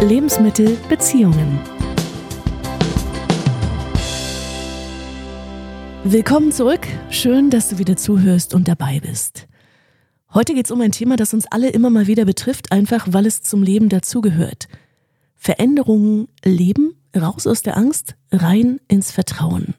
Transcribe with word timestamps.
Lebensmittel 0.00 0.76
Beziehungen. 0.88 1.58
Willkommen 6.04 6.52
zurück. 6.52 6.86
Schön, 7.10 7.50
dass 7.50 7.68
du 7.70 7.78
wieder 7.78 7.96
zuhörst 7.96 8.54
und 8.54 8.68
dabei 8.68 9.00
bist. 9.00 9.48
Heute 10.32 10.54
geht 10.54 10.66
es 10.66 10.70
um 10.70 10.80
ein 10.82 10.92
Thema, 10.92 11.16
das 11.16 11.34
uns 11.34 11.46
alle 11.50 11.70
immer 11.70 11.90
mal 11.90 12.06
wieder 12.06 12.24
betrifft, 12.24 12.70
einfach 12.70 13.08
weil 13.10 13.26
es 13.26 13.42
zum 13.42 13.64
Leben 13.64 13.88
dazugehört. 13.88 14.68
Veränderungen 15.34 16.28
leben, 16.44 16.94
raus 17.16 17.48
aus 17.48 17.62
der 17.62 17.76
Angst, 17.76 18.14
rein 18.30 18.80
ins 18.86 19.10
Vertrauen. 19.10 19.74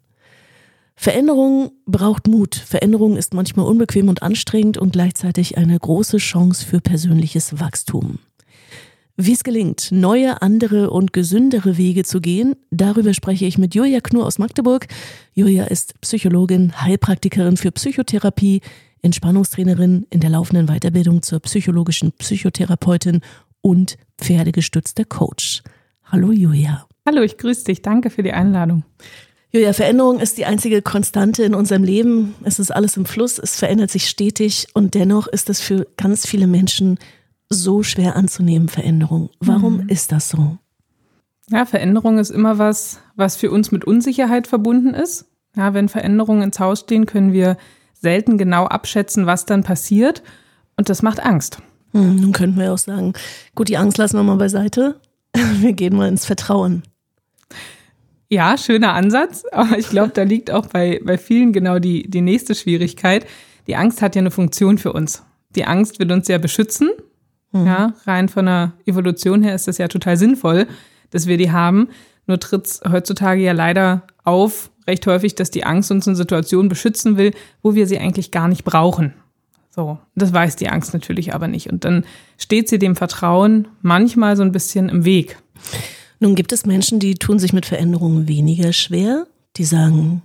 Veränderung 0.97 1.71
braucht 1.85 2.27
Mut. 2.27 2.55
Veränderung 2.55 3.15
ist 3.15 3.33
manchmal 3.33 3.67
unbequem 3.67 4.09
und 4.09 4.21
anstrengend 4.21 4.77
und 4.77 4.91
gleichzeitig 4.91 5.57
eine 5.57 5.79
große 5.79 6.17
Chance 6.17 6.65
für 6.65 6.81
persönliches 6.81 7.61
Wachstum. 7.61 8.19
Wie 9.21 9.33
es 9.33 9.43
gelingt, 9.43 9.89
neue, 9.91 10.41
andere 10.41 10.91
und 10.91 11.11
gesündere 11.11 11.75
Wege 11.75 12.05
zu 12.05 12.21
gehen, 12.21 12.55
darüber 12.71 13.13
spreche 13.13 13.43
ich 13.43 13.57
mit 13.57 13.75
Julia 13.75 13.99
Knur 13.99 14.25
aus 14.25 14.39
Magdeburg. 14.39 14.87
Julia 15.33 15.65
ist 15.65 15.99
Psychologin, 15.99 16.71
Heilpraktikerin 16.81 17.57
für 17.57 17.69
Psychotherapie, 17.73 18.61
Entspannungstrainerin 19.01 20.07
in 20.09 20.21
der 20.21 20.29
laufenden 20.29 20.67
Weiterbildung 20.67 21.21
zur 21.21 21.41
psychologischen 21.41 22.13
Psychotherapeutin 22.13 23.19
und 23.59 23.97
pferdegestützter 24.19 25.03
Coach. 25.03 25.63
Hallo 26.05 26.31
Julia. 26.31 26.87
Hallo, 27.05 27.21
ich 27.21 27.37
grüße 27.37 27.65
dich. 27.65 27.81
Danke 27.81 28.11
für 28.11 28.23
die 28.23 28.31
Einladung. 28.31 28.85
Julia, 29.51 29.73
Veränderung 29.73 30.21
ist 30.21 30.37
die 30.37 30.45
einzige 30.45 30.81
Konstante 30.81 31.43
in 31.43 31.55
unserem 31.55 31.83
Leben. 31.83 32.35
Es 32.45 32.57
ist 32.57 32.73
alles 32.73 32.95
im 32.95 33.05
Fluss, 33.05 33.37
es 33.37 33.59
verändert 33.59 33.91
sich 33.91 34.07
stetig 34.07 34.67
und 34.75 34.93
dennoch 34.93 35.27
ist 35.27 35.49
es 35.49 35.59
für 35.59 35.87
ganz 35.97 36.25
viele 36.25 36.47
Menschen 36.47 36.99
so 37.49 37.83
schwer 37.83 38.15
anzunehmen, 38.15 38.69
Veränderung. 38.69 39.29
Warum 39.39 39.83
mhm. 39.83 39.89
ist 39.89 40.11
das 40.11 40.29
so? 40.29 40.57
Ja, 41.49 41.65
Veränderung 41.65 42.19
ist 42.19 42.29
immer 42.29 42.59
was, 42.59 42.99
was 43.15 43.35
für 43.35 43.49
uns 43.51 43.71
mit 43.71 43.85
Unsicherheit 43.85 44.47
verbunden 44.47 44.93
ist. 44.93 45.25
Ja, 45.55 45.73
wenn 45.73 45.89
Veränderungen 45.89 46.43
ins 46.43 46.59
Haus 46.59 46.81
stehen, 46.81 47.07
können 47.07 47.33
wir 47.33 47.57
selten 47.93 48.37
genau 48.37 48.65
abschätzen, 48.65 49.25
was 49.25 49.45
dann 49.45 49.63
passiert. 49.63 50.21
Und 50.77 50.89
das 50.89 51.01
macht 51.01 51.19
Angst. 51.19 51.61
Hm, 51.91 52.17
nun 52.17 52.31
könnten 52.31 52.59
wir 52.59 52.71
auch 52.71 52.77
sagen, 52.77 53.13
gut, 53.55 53.67
die 53.67 53.77
Angst 53.77 53.97
lassen 53.97 54.17
wir 54.17 54.23
mal 54.23 54.35
beiseite. 54.35 54.99
Wir 55.59 55.73
gehen 55.73 55.95
mal 55.95 56.07
ins 56.07 56.25
Vertrauen. 56.25 56.81
Ja, 58.29 58.57
schöner 58.57 58.93
Ansatz, 58.93 59.43
aber 59.51 59.77
ich 59.77 59.89
glaube, 59.89 60.09
da 60.09 60.23
liegt 60.23 60.49
auch 60.49 60.65
bei, 60.65 60.99
bei 61.03 61.19
vielen 61.19 61.53
genau 61.53 61.77
die, 61.77 62.09
die 62.09 62.21
nächste 62.21 62.55
Schwierigkeit. 62.55 63.27
Die 63.67 63.75
Angst 63.75 64.01
hat 64.01 64.15
ja 64.15 64.21
eine 64.21 64.31
Funktion 64.31 64.79
für 64.79 64.91
uns. 64.91 65.23
Die 65.55 65.65
Angst 65.65 65.99
wird 65.99 66.11
uns 66.11 66.27
ja 66.27 66.39
beschützen. 66.39 66.89
Mhm. 67.51 67.65
Ja, 67.65 67.93
rein 68.05 68.29
von 68.29 68.45
der 68.45 68.73
Evolution 68.85 69.43
her 69.43 69.55
ist 69.55 69.67
das 69.67 69.77
ja 69.77 69.87
total 69.87 70.17
sinnvoll, 70.17 70.67
dass 71.11 71.27
wir 71.27 71.37
die 71.37 71.51
haben. 71.51 71.89
Nur 72.27 72.39
tritt 72.39 72.67
es 72.67 72.81
heutzutage 72.89 73.41
ja 73.41 73.53
leider 73.53 74.03
auf, 74.23 74.69
recht 74.85 75.05
häufig, 75.07 75.35
dass 75.35 75.49
die 75.51 75.65
Angst 75.65 75.91
uns 75.91 76.07
in 76.07 76.15
Situationen 76.15 76.69
beschützen 76.69 77.17
will, 77.17 77.33
wo 77.61 77.75
wir 77.75 77.87
sie 77.87 77.99
eigentlich 77.99 78.31
gar 78.31 78.47
nicht 78.47 78.63
brauchen. 78.63 79.13
So, 79.71 79.97
das 80.15 80.33
weiß 80.33 80.55
die 80.55 80.69
Angst 80.69 80.93
natürlich 80.93 81.33
aber 81.33 81.47
nicht. 81.47 81.71
Und 81.71 81.85
dann 81.85 82.05
steht 82.37 82.69
sie 82.69 82.79
dem 82.79 82.95
Vertrauen 82.95 83.67
manchmal 83.81 84.35
so 84.35 84.43
ein 84.43 84.51
bisschen 84.51 84.89
im 84.89 85.05
Weg. 85.05 85.37
Nun 86.19 86.35
gibt 86.35 86.51
es 86.51 86.65
Menschen, 86.65 86.99
die 86.99 87.15
tun 87.15 87.39
sich 87.39 87.53
mit 87.53 87.65
Veränderungen 87.65 88.27
weniger 88.27 88.73
schwer. 88.73 89.25
Die 89.55 89.63
sagen, 89.63 90.21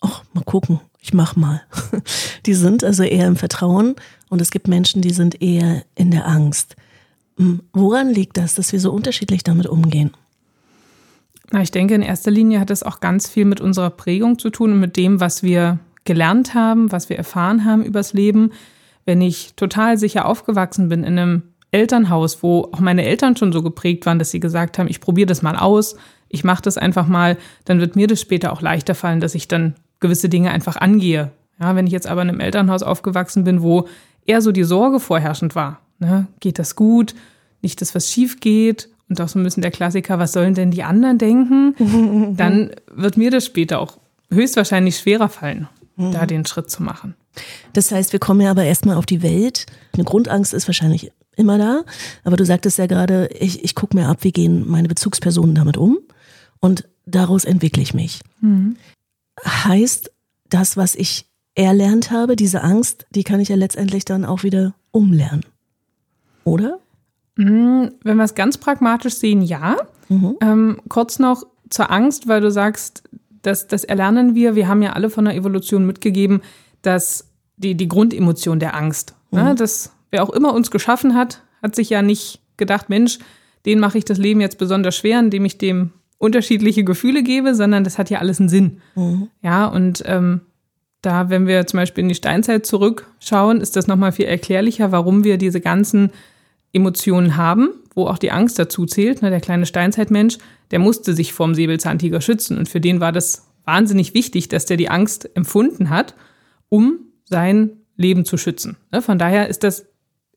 ach, 0.00 0.22
mal 0.34 0.44
gucken, 0.44 0.80
ich 1.00 1.14
mach 1.14 1.36
mal. 1.36 1.62
Die 2.46 2.54
sind 2.54 2.84
also 2.84 3.02
eher 3.02 3.26
im 3.26 3.36
Vertrauen 3.36 3.96
und 4.30 4.40
es 4.40 4.50
gibt 4.50 4.68
Menschen, 4.68 5.02
die 5.02 5.10
sind 5.10 5.40
eher 5.42 5.82
in 5.94 6.10
der 6.10 6.26
Angst. 6.26 6.76
Hm, 7.36 7.62
woran 7.72 8.10
liegt 8.10 8.36
das, 8.36 8.54
dass 8.54 8.72
wir 8.72 8.80
so 8.80 8.92
unterschiedlich 8.92 9.42
damit 9.42 9.66
umgehen? 9.66 10.10
Na, 11.50 11.62
ich 11.62 11.70
denke, 11.70 11.94
in 11.94 12.02
erster 12.02 12.30
Linie 12.30 12.60
hat 12.60 12.70
es 12.70 12.82
auch 12.82 13.00
ganz 13.00 13.28
viel 13.28 13.46
mit 13.46 13.60
unserer 13.60 13.90
Prägung 13.90 14.38
zu 14.38 14.50
tun 14.50 14.72
und 14.72 14.80
mit 14.80 14.96
dem, 14.96 15.20
was 15.20 15.42
wir 15.42 15.78
gelernt 16.04 16.54
haben, 16.54 16.92
was 16.92 17.08
wir 17.08 17.16
erfahren 17.16 17.64
haben 17.64 17.82
übers 17.82 18.12
Leben. 18.12 18.52
Wenn 19.06 19.22
ich 19.22 19.54
total 19.56 19.96
sicher 19.96 20.26
aufgewachsen 20.26 20.88
bin 20.88 21.04
in 21.04 21.18
einem 21.18 21.42
Elternhaus, 21.70 22.42
wo 22.42 22.68
auch 22.72 22.80
meine 22.80 23.04
Eltern 23.04 23.36
schon 23.36 23.52
so 23.52 23.62
geprägt 23.62 24.04
waren, 24.06 24.18
dass 24.18 24.30
sie 24.30 24.40
gesagt 24.40 24.78
haben, 24.78 24.88
ich 24.88 25.00
probiere 25.00 25.26
das 25.26 25.42
mal 25.42 25.56
aus, 25.56 25.96
ich 26.28 26.44
mache 26.44 26.62
das 26.62 26.76
einfach 26.76 27.06
mal, 27.06 27.36
dann 27.64 27.80
wird 27.80 27.96
mir 27.96 28.06
das 28.06 28.20
später 28.20 28.52
auch 28.52 28.60
leichter 28.60 28.94
fallen, 28.94 29.20
dass 29.20 29.34
ich 29.34 29.48
dann 29.48 29.74
gewisse 30.00 30.28
Dinge 30.28 30.50
einfach 30.50 30.76
angehe. 30.76 31.30
Ja, 31.60 31.74
wenn 31.74 31.86
ich 31.86 31.92
jetzt 31.92 32.06
aber 32.06 32.22
in 32.22 32.28
einem 32.28 32.40
Elternhaus 32.40 32.82
aufgewachsen 32.82 33.44
bin, 33.44 33.62
wo 33.62 33.88
eher 34.28 34.42
so 34.42 34.52
die 34.52 34.64
Sorge 34.64 35.00
vorherrschend 35.00 35.54
war, 35.54 35.80
ne, 35.98 36.26
geht 36.40 36.58
das 36.58 36.76
gut, 36.76 37.14
nicht, 37.62 37.80
dass 37.80 37.94
was 37.94 38.10
schief 38.10 38.40
geht 38.40 38.88
und 39.08 39.20
auch 39.20 39.28
so 39.28 39.38
ein 39.38 39.44
bisschen 39.44 39.62
der 39.62 39.70
Klassiker, 39.70 40.18
was 40.18 40.32
sollen 40.32 40.54
denn 40.54 40.70
die 40.70 40.84
anderen 40.84 41.18
denken, 41.18 42.34
dann 42.36 42.70
wird 42.94 43.16
mir 43.16 43.30
das 43.30 43.46
später 43.46 43.80
auch 43.80 43.98
höchstwahrscheinlich 44.30 44.98
schwerer 44.98 45.28
fallen, 45.28 45.68
da 45.96 46.26
den 46.26 46.46
Schritt 46.46 46.70
zu 46.70 46.82
machen. 46.82 47.14
Das 47.72 47.90
heißt, 47.90 48.12
wir 48.12 48.20
kommen 48.20 48.40
ja 48.40 48.50
aber 48.50 48.64
erstmal 48.64 48.96
auf 48.96 49.06
die 49.06 49.22
Welt. 49.22 49.66
Eine 49.94 50.04
Grundangst 50.04 50.54
ist 50.54 50.68
wahrscheinlich 50.68 51.10
immer 51.36 51.56
da. 51.56 51.82
Aber 52.24 52.36
du 52.36 52.44
sagtest 52.44 52.78
ja 52.78 52.86
gerade, 52.86 53.28
ich, 53.38 53.64
ich 53.64 53.74
gucke 53.74 53.96
mir 53.96 54.08
ab, 54.08 54.18
wie 54.22 54.32
gehen 54.32 54.68
meine 54.68 54.88
Bezugspersonen 54.88 55.54
damit 55.54 55.76
um 55.76 55.98
und 56.60 56.88
daraus 57.06 57.44
entwickle 57.44 57.82
ich 57.82 57.94
mich. 57.94 58.20
Mhm. 58.40 58.76
Heißt, 59.44 60.10
das, 60.48 60.76
was 60.76 60.94
ich 60.94 61.27
erlernt 61.64 62.10
habe, 62.10 62.36
diese 62.36 62.62
Angst, 62.62 63.06
die 63.10 63.24
kann 63.24 63.40
ich 63.40 63.48
ja 63.48 63.56
letztendlich 63.56 64.04
dann 64.04 64.24
auch 64.24 64.42
wieder 64.42 64.74
umlernen. 64.90 65.44
Oder? 66.44 66.78
Mhm, 67.36 67.92
wenn 68.02 68.16
wir 68.16 68.24
es 68.24 68.34
ganz 68.34 68.58
pragmatisch 68.58 69.14
sehen, 69.14 69.42
ja. 69.42 69.76
Mhm. 70.08 70.36
Ähm, 70.40 70.80
kurz 70.88 71.18
noch 71.18 71.44
zur 71.68 71.90
Angst, 71.90 72.28
weil 72.28 72.40
du 72.40 72.50
sagst, 72.50 73.02
das, 73.42 73.66
das 73.66 73.84
erlernen 73.84 74.34
wir. 74.34 74.54
Wir 74.54 74.68
haben 74.68 74.82
ja 74.82 74.92
alle 74.92 75.10
von 75.10 75.24
der 75.24 75.34
Evolution 75.34 75.86
mitgegeben, 75.86 76.42
dass 76.82 77.28
die, 77.56 77.74
die 77.74 77.88
Grundemotion 77.88 78.60
der 78.60 78.74
Angst, 78.74 79.14
mhm. 79.30 79.38
ne, 79.38 79.54
das 79.54 79.92
wer 80.10 80.22
auch 80.22 80.30
immer 80.30 80.54
uns 80.54 80.70
geschaffen 80.70 81.14
hat, 81.14 81.42
hat 81.62 81.74
sich 81.74 81.90
ja 81.90 82.02
nicht 82.02 82.40
gedacht, 82.56 82.88
Mensch, 82.88 83.18
den 83.66 83.80
mache 83.80 83.98
ich 83.98 84.04
das 84.04 84.18
Leben 84.18 84.40
jetzt 84.40 84.58
besonders 84.58 84.96
schwer, 84.96 85.18
indem 85.18 85.44
ich 85.44 85.58
dem 85.58 85.90
unterschiedliche 86.18 86.84
Gefühle 86.84 87.22
gebe, 87.22 87.54
sondern 87.54 87.84
das 87.84 87.98
hat 87.98 88.10
ja 88.10 88.18
alles 88.18 88.40
einen 88.40 88.48
Sinn. 88.48 88.80
Mhm. 88.94 89.28
Ja, 89.42 89.66
und 89.66 90.02
ähm, 90.06 90.40
da, 91.02 91.30
wenn 91.30 91.46
wir 91.46 91.66
zum 91.66 91.78
Beispiel 91.78 92.02
in 92.02 92.08
die 92.08 92.14
Steinzeit 92.14 92.66
zurückschauen, 92.66 93.60
ist 93.60 93.76
das 93.76 93.86
nochmal 93.86 94.12
viel 94.12 94.26
erklärlicher, 94.26 94.90
warum 94.92 95.24
wir 95.24 95.38
diese 95.38 95.60
ganzen 95.60 96.10
Emotionen 96.72 97.36
haben, 97.36 97.70
wo 97.94 98.06
auch 98.06 98.18
die 98.18 98.30
Angst 98.30 98.58
dazu 98.58 98.84
zählt. 98.84 99.22
Ne, 99.22 99.30
der 99.30 99.40
kleine 99.40 99.66
Steinzeitmensch, 99.66 100.38
der 100.70 100.78
musste 100.78 101.14
sich 101.14 101.32
vorm 101.32 101.54
Säbelzahntiger 101.54 102.20
schützen 102.20 102.58
und 102.58 102.68
für 102.68 102.80
den 102.80 103.00
war 103.00 103.12
das 103.12 103.46
wahnsinnig 103.64 104.14
wichtig, 104.14 104.48
dass 104.48 104.66
der 104.66 104.76
die 104.76 104.88
Angst 104.88 105.30
empfunden 105.36 105.90
hat, 105.90 106.14
um 106.68 106.98
sein 107.24 107.72
Leben 107.96 108.24
zu 108.24 108.36
schützen. 108.36 108.76
Ne, 108.90 109.02
von 109.02 109.18
daher 109.18 109.48
ist 109.48 109.64
das 109.64 109.86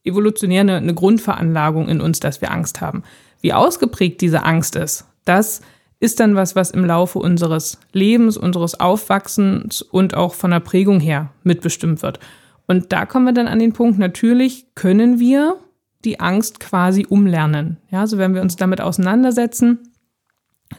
evolutionär 0.03 0.61
eine, 0.61 0.93
Grundveranlagung 0.93 1.87
in 1.87 2.01
uns, 2.01 2.19
dass 2.19 2.41
wir 2.41 2.51
Angst 2.51 2.81
haben. 2.81 3.03
Wie 3.41 3.53
ausgeprägt 3.53 4.21
diese 4.21 4.43
Angst 4.43 4.75
ist, 4.75 5.05
das 5.25 5.61
ist 6.01 6.19
dann 6.19 6.35
was, 6.35 6.55
was 6.55 6.71
im 6.71 6.83
Laufe 6.83 7.19
unseres 7.19 7.79
Lebens, 7.93 8.35
unseres 8.35 8.79
Aufwachsens 8.79 9.83
und 9.83 10.15
auch 10.15 10.33
von 10.33 10.51
der 10.51 10.59
Prägung 10.59 10.99
her 10.99 11.31
mitbestimmt 11.43 12.01
wird. 12.01 12.19
Und 12.67 12.91
da 12.91 13.05
kommen 13.05 13.27
wir 13.27 13.33
dann 13.33 13.47
an 13.47 13.59
den 13.59 13.71
Punkt, 13.71 13.99
natürlich 13.99 14.65
können 14.73 15.19
wir 15.19 15.57
die 16.03 16.19
Angst 16.19 16.59
quasi 16.59 17.05
umlernen. 17.07 17.77
Ja, 17.91 18.01
also 18.01 18.17
wenn 18.17 18.33
wir 18.33 18.41
uns 18.41 18.55
damit 18.55 18.81
auseinandersetzen, 18.81 19.79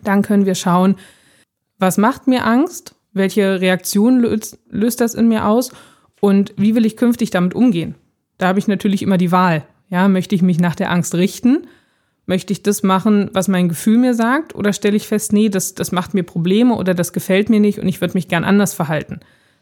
dann 0.03 0.22
können 0.22 0.44
wir 0.44 0.56
schauen, 0.56 0.97
was 1.78 1.99
macht 1.99 2.27
mir 2.27 2.44
Angst? 2.44 2.97
Welche 3.12 3.60
Reaktion 3.60 4.21
löst, 4.21 4.59
löst 4.71 5.00
das 5.00 5.15
in 5.15 5.28
mir 5.28 5.47
aus? 5.47 5.71
Und 6.21 6.53
wie 6.56 6.75
will 6.75 6.87
ich 6.87 6.97
künftig 6.97 7.31
damit 7.31 7.54
umgehen? 7.54 7.94
Da 8.39 8.49
habe 8.49 8.59
ich 8.59 8.66
natürlich 8.66 9.03
immer 9.03 9.19
die 9.19 9.31
Wahl. 9.31 9.65
Ja, 9.89 10.09
möchte 10.09 10.34
ich 10.34 10.43
mich 10.43 10.59
nach 10.59 10.75
der 10.75 10.91
Angst 10.91 11.15
richten? 11.15 11.69
Möchte 12.32 12.54
ich 12.54 12.62
das 12.62 12.82
machen, 12.82 13.28
was 13.34 13.46
mein 13.46 13.68
Gefühl 13.68 13.98
mir 13.98 14.14
sagt? 14.14 14.54
Oder 14.54 14.72
stelle 14.72 14.96
ich 14.96 15.06
fest, 15.06 15.34
nee, 15.34 15.50
das, 15.50 15.74
das 15.74 15.92
macht 15.92 16.14
mir 16.14 16.22
Probleme 16.22 16.76
oder 16.76 16.94
das 16.94 17.12
gefällt 17.12 17.50
mir 17.50 17.60
nicht 17.60 17.78
und 17.78 17.86
ich 17.86 18.00
würde 18.00 18.14
mich 18.14 18.26
gern 18.26 18.42
anders 18.42 18.72
verhalten? 18.72 19.20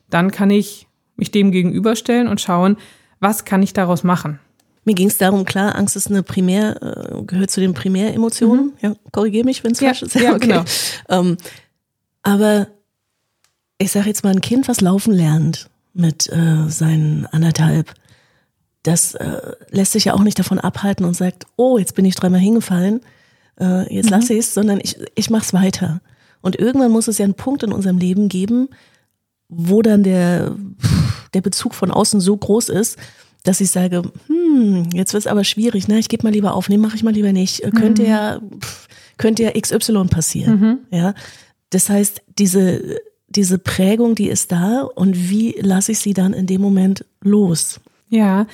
Dann 0.09 0.31
kann 0.31 0.51
ich 0.51 0.87
mich 1.17 1.33
dem 1.33 1.51
gegenüberstellen 1.51 2.29
und 2.29 2.41
schauen, 2.41 2.77
was 3.19 3.45
kann 3.45 3.61
ich 3.65 3.73
daraus 3.73 4.05
machen? 4.05 4.39
Mir 4.85 4.95
ging 4.95 5.09
es 5.09 5.19
darum, 5.19 5.45
klar, 5.45 5.75
Angst 5.75 5.97
ist 5.97 6.11
eine 6.11 6.23
Primär, 6.23 6.81
äh, 6.81 7.25
gehört 7.25 7.51
zu 7.51 7.61
den 7.61 7.75
Primäremotionen. 7.75 8.67
Mhm. 8.67 8.73
Ja, 8.81 8.95
korrigiere 9.11 9.45
mich, 9.45 9.65
wenn 9.65 9.73
es 9.73 9.81
ja, 9.81 9.89
falsch 9.89 10.03
ist. 10.03 10.15
Ja, 10.15 10.31
okay. 10.37 10.47
genau. 10.47 10.65
Ähm, 11.09 11.39
aber 12.23 12.69
ich 13.79 13.91
sage 13.91 14.07
jetzt 14.07 14.23
mal, 14.23 14.31
ein 14.31 14.43
Kind, 14.43 14.69
was 14.69 14.81
laufen 14.81 15.13
lernt 15.13 15.69
mit 15.93 16.33
äh, 16.33 16.69
seinen 16.69 17.27
anderthalb, 17.27 17.95
das 18.83 19.15
äh, 19.15 19.41
lässt 19.71 19.93
sich 19.93 20.07
ja 20.07 20.15
auch 20.15 20.23
nicht 20.23 20.39
davon 20.39 20.59
abhalten 20.59 21.05
und 21.05 21.15
sagt, 21.15 21.47
oh, 21.57 21.79
jetzt 21.79 21.95
bin 21.95 22.05
ich 22.05 22.15
dreimal 22.15 22.41
hingefallen, 22.41 23.01
äh, 23.61 23.93
jetzt 23.95 24.07
mhm. 24.07 24.13
lasse 24.13 24.33
ich 24.33 24.41
es, 24.41 24.55
sondern 24.55 24.81
ich, 24.83 24.97
ich 25.15 25.31
mache 25.31 25.45
es 25.45 25.53
weiter. 25.53 26.01
Und 26.41 26.59
irgendwann 26.59 26.91
muss 26.91 27.09
es 27.09 27.19
ja 27.19 27.25
einen 27.25 27.35
Punkt 27.35 27.63
in 27.63 27.73
unserem 27.73 27.99
Leben 27.99 28.29
geben, 28.29 28.69
wo 29.49 29.83
dann 29.83 30.03
der, 30.03 30.55
der 31.35 31.41
Bezug 31.43 31.75
von 31.75 31.91
außen 31.91 32.21
so 32.21 32.37
groß 32.37 32.71
ist, 32.71 32.99
dass 33.43 33.61
ich 33.61 33.71
sage, 33.71 34.03
hm, 34.27 34.89
jetzt 34.93 35.13
wird 35.13 35.23
es 35.23 35.27
aber 35.27 35.45
schwierig, 35.45 35.89
ne? 35.89 35.99
Ich 35.99 36.09
gebe 36.09 36.25
mal 36.25 36.33
lieber 36.33 36.55
auf, 36.55 36.69
nee, 36.69 36.77
mache 36.77 36.97
ich 36.97 37.03
mal 37.03 37.13
lieber 37.13 37.33
nicht. 37.33 37.65
Mhm. 37.65 37.71
Könnte 37.73 38.05
ja, 38.05 38.41
pff, 38.61 38.89
könnte 39.17 39.43
ja 39.43 39.53
XY 39.53 40.05
passieren. 40.05 40.61
Mhm. 40.61 40.79
Ja. 40.91 41.15
Das 41.71 41.89
heißt, 41.89 42.23
diese, 42.39 42.99
diese 43.29 43.59
Prägung, 43.59 44.15
die 44.15 44.29
ist 44.29 44.53
da 44.53 44.83
und 44.83 45.31
wie 45.31 45.55
lasse 45.61 45.93
ich 45.93 46.01
sie 46.01 46.15
dann 46.15 46.33
in 46.33 46.47
dem 46.47 46.61
Moment 46.61 47.05
los? 47.23 47.81
Ja, 48.11 48.47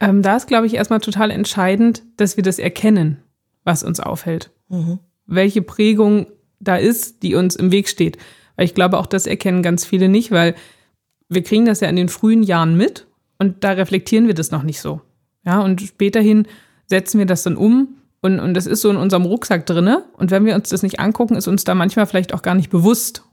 ähm, 0.00 0.22
da 0.22 0.36
ist, 0.36 0.48
glaube 0.48 0.66
ich, 0.66 0.74
erstmal 0.74 1.00
total 1.00 1.30
entscheidend, 1.30 2.02
dass 2.16 2.36
wir 2.36 2.42
das 2.42 2.58
erkennen, 2.58 3.18
was 3.62 3.84
uns 3.84 4.00
aufhält. 4.00 4.50
Mhm. 4.68 4.98
Welche 5.26 5.62
Prägung 5.62 6.26
da 6.58 6.76
ist, 6.76 7.22
die 7.22 7.36
uns 7.36 7.54
im 7.54 7.70
Weg 7.70 7.88
steht. 7.88 8.18
Weil 8.56 8.64
ich 8.64 8.74
glaube, 8.74 8.98
auch 8.98 9.06
das 9.06 9.26
erkennen 9.26 9.62
ganz 9.62 9.84
viele 9.84 10.08
nicht, 10.08 10.32
weil 10.32 10.54
wir 11.28 11.42
kriegen 11.42 11.64
das 11.64 11.80
ja 11.80 11.88
in 11.88 11.96
den 11.96 12.08
frühen 12.08 12.42
Jahren 12.42 12.76
mit 12.76 13.06
und 13.38 13.64
da 13.64 13.72
reflektieren 13.72 14.26
wir 14.26 14.34
das 14.34 14.50
noch 14.50 14.64
nicht 14.64 14.80
so. 14.80 15.00
Ja, 15.44 15.60
und 15.60 15.80
späterhin 15.80 16.46
setzen 16.86 17.18
wir 17.18 17.26
das 17.26 17.42
dann 17.42 17.56
um 17.56 17.96
und, 18.22 18.38
und 18.38 18.54
das 18.54 18.66
ist 18.66 18.80
so 18.80 18.90
in 18.90 18.96
unserem 18.96 19.24
Rucksack 19.24 19.66
drinne. 19.66 20.04
Und 20.16 20.30
wenn 20.30 20.44
wir 20.44 20.54
uns 20.54 20.68
das 20.68 20.82
nicht 20.82 21.00
angucken, 21.00 21.34
ist 21.34 21.48
uns 21.48 21.64
da 21.64 21.74
manchmal 21.74 22.06
vielleicht 22.06 22.32
auch 22.32 22.42
gar 22.42 22.54
nicht 22.54 22.70
bewusst, 22.70 23.24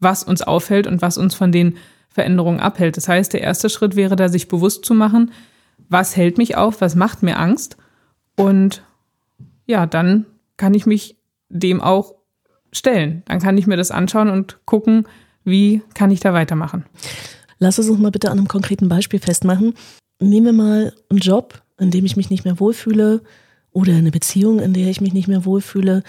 was 0.00 0.22
uns 0.22 0.42
auffällt 0.42 0.86
und 0.86 1.02
was 1.02 1.16
uns 1.16 1.34
von 1.34 1.50
den 1.50 1.76
Veränderungen 2.14 2.60
abhält. 2.60 2.96
Das 2.96 3.08
heißt, 3.08 3.32
der 3.32 3.42
erste 3.42 3.68
Schritt 3.68 3.96
wäre 3.96 4.14
da, 4.14 4.28
sich 4.28 4.46
bewusst 4.46 4.84
zu 4.84 4.94
machen, 4.94 5.32
was 5.88 6.16
hält 6.16 6.38
mich 6.38 6.56
auf, 6.56 6.80
was 6.80 6.94
macht 6.94 7.22
mir 7.24 7.38
Angst. 7.38 7.76
Und 8.36 8.82
ja, 9.66 9.84
dann 9.86 10.24
kann 10.56 10.74
ich 10.74 10.86
mich 10.86 11.16
dem 11.48 11.80
auch 11.80 12.14
stellen. 12.72 13.24
Dann 13.26 13.40
kann 13.40 13.58
ich 13.58 13.66
mir 13.66 13.76
das 13.76 13.90
anschauen 13.90 14.30
und 14.30 14.58
gucken, 14.64 15.06
wie 15.42 15.82
kann 15.94 16.12
ich 16.12 16.20
da 16.20 16.32
weitermachen. 16.32 16.84
Lass 17.58 17.78
es 17.78 17.88
uns 17.88 18.00
mal 18.00 18.12
bitte 18.12 18.30
an 18.30 18.38
einem 18.38 18.48
konkreten 18.48 18.88
Beispiel 18.88 19.18
festmachen. 19.18 19.74
Nehmen 20.20 20.46
wir 20.46 20.52
mal 20.52 20.92
einen 21.10 21.18
Job, 21.18 21.62
in 21.78 21.90
dem 21.90 22.04
ich 22.04 22.16
mich 22.16 22.30
nicht 22.30 22.44
mehr 22.44 22.60
wohlfühle 22.60 23.22
oder 23.72 23.94
eine 23.94 24.12
Beziehung, 24.12 24.60
in 24.60 24.72
der 24.72 24.88
ich 24.88 25.00
mich 25.00 25.12
nicht 25.12 25.26
mehr 25.26 25.44
wohlfühle. 25.44 26.04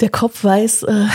Der 0.00 0.08
Kopf 0.08 0.42
weiß, 0.42 0.84
äh, 0.84 1.06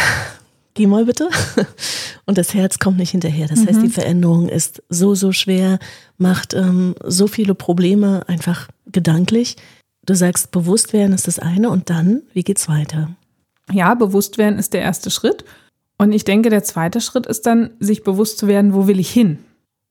geh 0.74 0.88
mal 0.88 1.06
bitte. 1.06 1.30
Und 2.26 2.38
das 2.38 2.54
Herz 2.54 2.80
kommt 2.80 2.98
nicht 2.98 3.12
hinterher. 3.12 3.48
Das 3.48 3.62
mhm. 3.62 3.68
heißt, 3.68 3.82
die 3.82 3.88
mhm. 3.88 3.92
Veränderung 3.92 4.50
ist 4.50 4.84
so, 4.90 5.16
so 5.16 5.32
schwer, 5.32 5.80
macht 6.18 6.54
ähm, 6.54 6.96
so 7.04 7.28
viele 7.28 7.56
Probleme 7.56 8.28
einfach 8.28 8.68
gedanklich. 8.92 9.58
Du 10.06 10.16
sagst, 10.16 10.52
bewusst 10.52 10.94
werden 10.94 11.14
ist 11.14 11.28
das 11.28 11.40
eine 11.40 11.70
und 11.70 11.90
dann, 11.90 12.24
wie 12.34 12.44
geht's 12.44 12.68
weiter? 12.68 13.16
Ja, 13.72 13.94
bewusst 13.94 14.38
werden 14.38 14.58
ist 14.58 14.74
der 14.74 14.82
erste 14.82 15.12
Schritt. 15.12 15.46
Und 15.98 16.14
ich 16.14 16.24
denke, 16.24 16.50
der 16.50 16.64
zweite 16.64 17.02
Schritt 17.02 17.26
ist 17.28 17.46
dann, 17.46 17.72
sich 17.80 18.04
bewusst 18.04 18.38
zu 18.38 18.48
werden, 18.48 18.74
wo 18.74 18.88
will 18.88 19.00
ich 19.00 19.12
hin? 19.12 19.40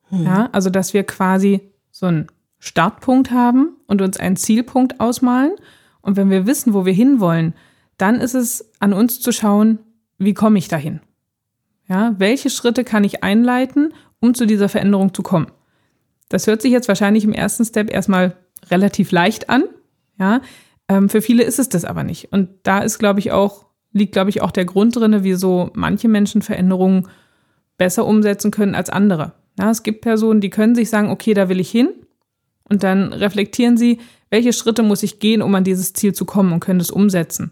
Hm. 0.09 0.23
Ja, 0.23 0.49
also, 0.51 0.69
dass 0.69 0.93
wir 0.93 1.03
quasi 1.03 1.61
so 1.91 2.07
einen 2.07 2.27
Startpunkt 2.57 3.31
haben 3.31 3.77
und 3.87 4.01
uns 4.01 4.17
einen 4.17 4.35
Zielpunkt 4.35 4.99
ausmalen. 4.99 5.53
Und 6.01 6.17
wenn 6.17 6.29
wir 6.29 6.45
wissen, 6.45 6.73
wo 6.73 6.85
wir 6.85 6.93
hinwollen, 6.93 7.53
dann 7.97 8.21
ist 8.21 8.33
es 8.33 8.69
an 8.79 8.93
uns 8.93 9.19
zu 9.19 9.31
schauen, 9.31 9.79
wie 10.19 10.33
komme 10.33 10.59
ich 10.59 10.67
dahin? 10.67 11.01
Ja, 11.87 12.13
welche 12.19 12.51
Schritte 12.51 12.83
kann 12.83 13.03
ich 13.03 13.23
einleiten, 13.23 13.93
um 14.19 14.35
zu 14.35 14.45
dieser 14.45 14.69
Veränderung 14.69 15.13
zu 15.13 15.23
kommen? 15.23 15.47
Das 16.27 16.45
hört 16.45 16.61
sich 16.61 16.71
jetzt 16.71 16.87
wahrscheinlich 16.87 17.23
im 17.23 17.33
ersten 17.33 17.65
Step 17.65 17.91
erstmal 17.91 18.35
relativ 18.69 19.11
leicht 19.11 19.49
an. 19.49 19.63
Ja, 20.19 20.41
ähm, 20.87 21.09
für 21.09 21.21
viele 21.21 21.43
ist 21.43 21.57
es 21.57 21.69
das 21.69 21.85
aber 21.85 22.03
nicht. 22.03 22.31
Und 22.31 22.49
da 22.63 22.79
ist, 22.79 22.99
glaube 22.99 23.19
ich, 23.19 23.31
auch 23.31 23.65
liegt, 23.91 24.11
glaube 24.11 24.29
ich, 24.29 24.41
auch 24.41 24.51
der 24.51 24.65
Grund 24.65 24.95
drin, 24.95 25.23
wieso 25.23 25.71
manche 25.73 26.07
Menschen 26.07 26.43
Veränderungen 26.43 27.07
besser 27.77 28.05
umsetzen 28.05 28.51
können 28.51 28.75
als 28.75 28.89
andere. 28.89 29.33
Ja, 29.57 29.71
es 29.71 29.81
gibt 29.81 30.01
Personen, 30.01 30.41
die 30.41 30.51
können 30.51 30.75
sich 30.75 30.89
sagen, 30.89 31.09
okay, 31.09 31.33
da 31.33 31.49
will 31.49 31.59
ich 31.59 31.71
hin. 31.71 31.89
Und 32.65 32.83
dann 32.83 33.13
reflektieren 33.13 33.77
sie, 33.77 33.99
welche 34.29 34.53
Schritte 34.53 34.83
muss 34.83 35.01
ich 35.01 35.19
gehen, 35.19 35.41
um 35.41 35.55
an 35.55 35.63
dieses 35.63 35.93
Ziel 35.93 36.13
zu 36.13 36.25
kommen 36.25 36.53
und 36.53 36.59
können 36.59 36.77
das 36.77 36.91
umsetzen. 36.91 37.51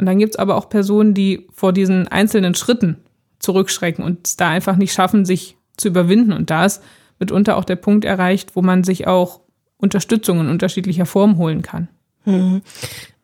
Und 0.00 0.06
dann 0.06 0.18
gibt 0.18 0.34
es 0.34 0.38
aber 0.38 0.56
auch 0.56 0.68
Personen, 0.68 1.14
die 1.14 1.46
vor 1.52 1.72
diesen 1.72 2.08
einzelnen 2.08 2.54
Schritten 2.54 2.96
zurückschrecken 3.38 4.04
und 4.04 4.26
es 4.26 4.36
da 4.36 4.48
einfach 4.48 4.76
nicht 4.76 4.92
schaffen, 4.92 5.24
sich 5.24 5.56
zu 5.76 5.88
überwinden. 5.88 6.32
Und 6.32 6.50
da 6.50 6.64
ist 6.64 6.82
mitunter 7.18 7.56
auch 7.56 7.64
der 7.64 7.76
Punkt 7.76 8.04
erreicht, 8.04 8.56
wo 8.56 8.62
man 8.62 8.82
sich 8.82 9.06
auch 9.06 9.40
Unterstützung 9.76 10.40
in 10.40 10.48
unterschiedlicher 10.48 11.06
Form 11.06 11.38
holen 11.38 11.62
kann. 11.62 11.88
Mhm. 12.24 12.62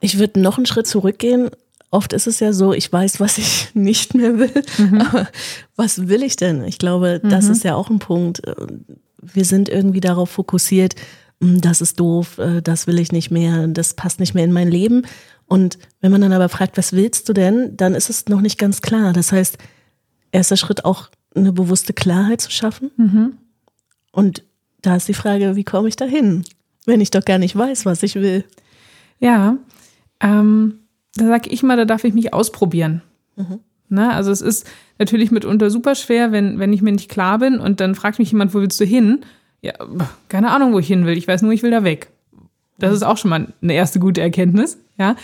Ich 0.00 0.19
würde 0.19 0.40
noch 0.40 0.56
einen 0.56 0.67
Schritt 0.67 0.87
zurückgehen 0.87 1.50
oft 1.90 2.12
ist 2.12 2.26
es 2.26 2.40
ja 2.40 2.52
so, 2.52 2.73
ich 2.73 2.93
weiß, 2.93 3.20
was 3.20 3.38
ich 3.38 3.70
nicht 3.75 4.14
mehr 4.14 4.38
will, 4.38 4.62
mhm. 4.79 5.00
aber 5.00 5.29
was 5.76 6.08
will 6.08 6.22
ich 6.22 6.37
denn? 6.37 6.64
Ich 6.64 6.79
glaube, 6.79 7.20
das 7.22 7.46
mhm. 7.46 7.52
ist 7.52 7.64
ja 7.64 7.75
auch 7.75 7.90
ein 7.90 7.99
Punkt. 7.99 8.43
Wir 9.20 9.44
sind 9.44 9.69
irgendwie 9.69 10.00
darauf 10.00 10.31
fokussiert, 10.31 10.94
hm, 11.40 11.61
das 11.61 11.81
ist 11.81 12.00
doof, 12.00 12.38
äh, 12.38 12.62
das 12.62 12.87
will 12.87 12.99
ich 12.99 13.12
nicht 13.12 13.31
mehr, 13.31 13.67
das 13.69 13.94
passt 13.94 14.20
nicht 14.20 14.34
mehr 14.34 14.44
in 14.44 14.52
mein 14.52 14.70
Leben. 14.70 15.06
Und 15.46 15.78
wenn 16.00 16.12
man 16.12 16.20
dann 16.20 16.32
aber 16.32 16.48
fragt, 16.48 16.76
was 16.76 16.93
willst 16.93 17.28
du 17.28 17.32
denn, 17.32 17.76
dann 17.76 17.94
ist 17.94 18.10
es 18.10 18.26
noch 18.26 18.40
nicht 18.40 18.58
ganz 18.58 18.82
klar. 18.82 19.12
Das 19.12 19.32
heißt, 19.32 19.58
erster 20.32 20.56
Schritt 20.56 20.84
auch 20.84 21.08
eine 21.34 21.52
bewusste 21.52 21.93
Klarheit 21.93 22.40
zu 22.40 22.50
schaffen. 22.50 22.90
Mhm. 22.96 23.32
Und 24.12 24.43
da 24.82 24.96
ist 24.96 25.08
die 25.08 25.14
Frage, 25.14 25.56
wie 25.56 25.64
komme 25.64 25.88
ich 25.88 25.96
da 25.96 26.04
hin, 26.04 26.44
wenn 26.84 27.00
ich 27.00 27.10
doch 27.10 27.25
gar 27.25 27.38
nicht 27.38 27.54
weiß, 27.56 27.87
was 27.87 28.02
ich 28.02 28.14
will? 28.16 28.44
Ja, 29.20 29.56
ähm, 30.20 30.81
da 31.14 31.26
sage 31.26 31.50
ich 31.50 31.62
mal, 31.62 31.76
da 31.76 31.84
darf 31.84 32.04
ich 32.04 32.14
mich 32.14 32.32
ausprobieren. 32.32 33.02
Mhm. 33.37 33.60
Na, 33.88 34.12
also 34.12 34.32
es 34.32 34.40
ist 34.40 34.66
natürlich 34.98 35.31
mitunter 35.31 35.70
super 35.70 35.94
schwer, 35.94 36.32
wenn, 36.32 36.58
wenn 36.58 36.72
ich 36.72 36.82
mir 36.82 36.93
nicht 36.93 37.10
klar 37.10 37.38
bin 37.38 37.58
und 37.58 37.81
dann 37.81 37.94
fragt 37.94 38.19
mich 38.19 38.32
jemand, 38.32 38.52
wo 38.52 38.60
willst 38.60 38.81
du 38.81 38.84
hin? 38.84 39.20
Ja, 39.62 39.75
keine 40.28 40.50
Ahnung, 40.50 40.72
wo 40.72 40.78
ich 40.78 40.87
hin 40.88 41.06
will. 41.06 41.16
Ich 41.16 41.28
weiß 41.28 41.43
nur, 41.43 41.52
ich 41.52 41.62
will 41.62 41.70
da 41.70 41.84
weg. 41.84 42.10
Das 42.78 42.93
ist 42.93 43.02
auch 43.02 43.16
schon 43.16 43.31
mal 43.31 43.52
eine 43.62 43.75
erste 43.75 44.00
gute 44.00 44.20
Erkenntnis. 44.20 44.78
Ja, 44.98 45.16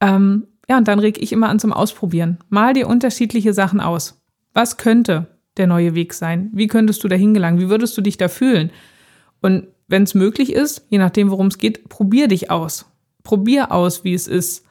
ähm, 0.00 0.46
ja 0.68 0.78
und 0.78 0.88
dann 0.88 0.98
reg 0.98 1.22
ich 1.22 1.32
immer 1.32 1.48
an 1.48 1.58
zum 1.58 1.72
Ausprobieren. 1.72 2.38
Mal 2.48 2.74
dir 2.74 2.88
unterschiedliche 2.88 3.52
Sachen 3.52 3.80
aus. 3.80 4.22
Was 4.54 4.76
könnte 4.76 5.26
der 5.56 5.66
neue 5.66 5.94
Weg 5.94 6.14
sein? 6.14 6.50
Wie 6.52 6.66
könntest 6.66 7.02
du 7.04 7.08
da 7.08 7.16
hingelangen? 7.16 7.60
Wie 7.60 7.68
würdest 7.68 7.96
du 7.96 8.02
dich 8.02 8.16
da 8.16 8.28
fühlen? 8.28 8.70
Und 9.40 9.68
wenn 9.88 10.02
es 10.02 10.14
möglich 10.14 10.52
ist, 10.52 10.86
je 10.90 10.98
nachdem, 10.98 11.30
worum 11.30 11.48
es 11.48 11.58
geht, 11.58 11.88
probier 11.88 12.28
dich 12.28 12.50
aus. 12.50 12.86
Probier 13.22 13.72
aus, 13.72 14.04
wie 14.04 14.14
es 14.14 14.28
ist, 14.28 14.64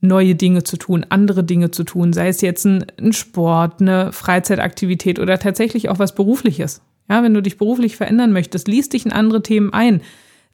neue 0.00 0.34
Dinge 0.34 0.62
zu 0.62 0.76
tun, 0.76 1.06
andere 1.08 1.44
Dinge 1.44 1.70
zu 1.70 1.84
tun, 1.84 2.12
sei 2.12 2.28
es 2.28 2.40
jetzt 2.40 2.64
ein, 2.64 2.86
ein 2.98 3.12
Sport, 3.12 3.80
eine 3.80 4.12
Freizeitaktivität 4.12 5.18
oder 5.18 5.38
tatsächlich 5.38 5.88
auch 5.88 5.98
was 5.98 6.14
Berufliches. 6.14 6.82
Ja, 7.08 7.22
wenn 7.22 7.34
du 7.34 7.40
dich 7.40 7.56
beruflich 7.56 7.96
verändern 7.96 8.32
möchtest, 8.32 8.68
liest 8.68 8.92
dich 8.92 9.06
in 9.06 9.12
andere 9.12 9.42
Themen 9.42 9.72
ein, 9.72 10.02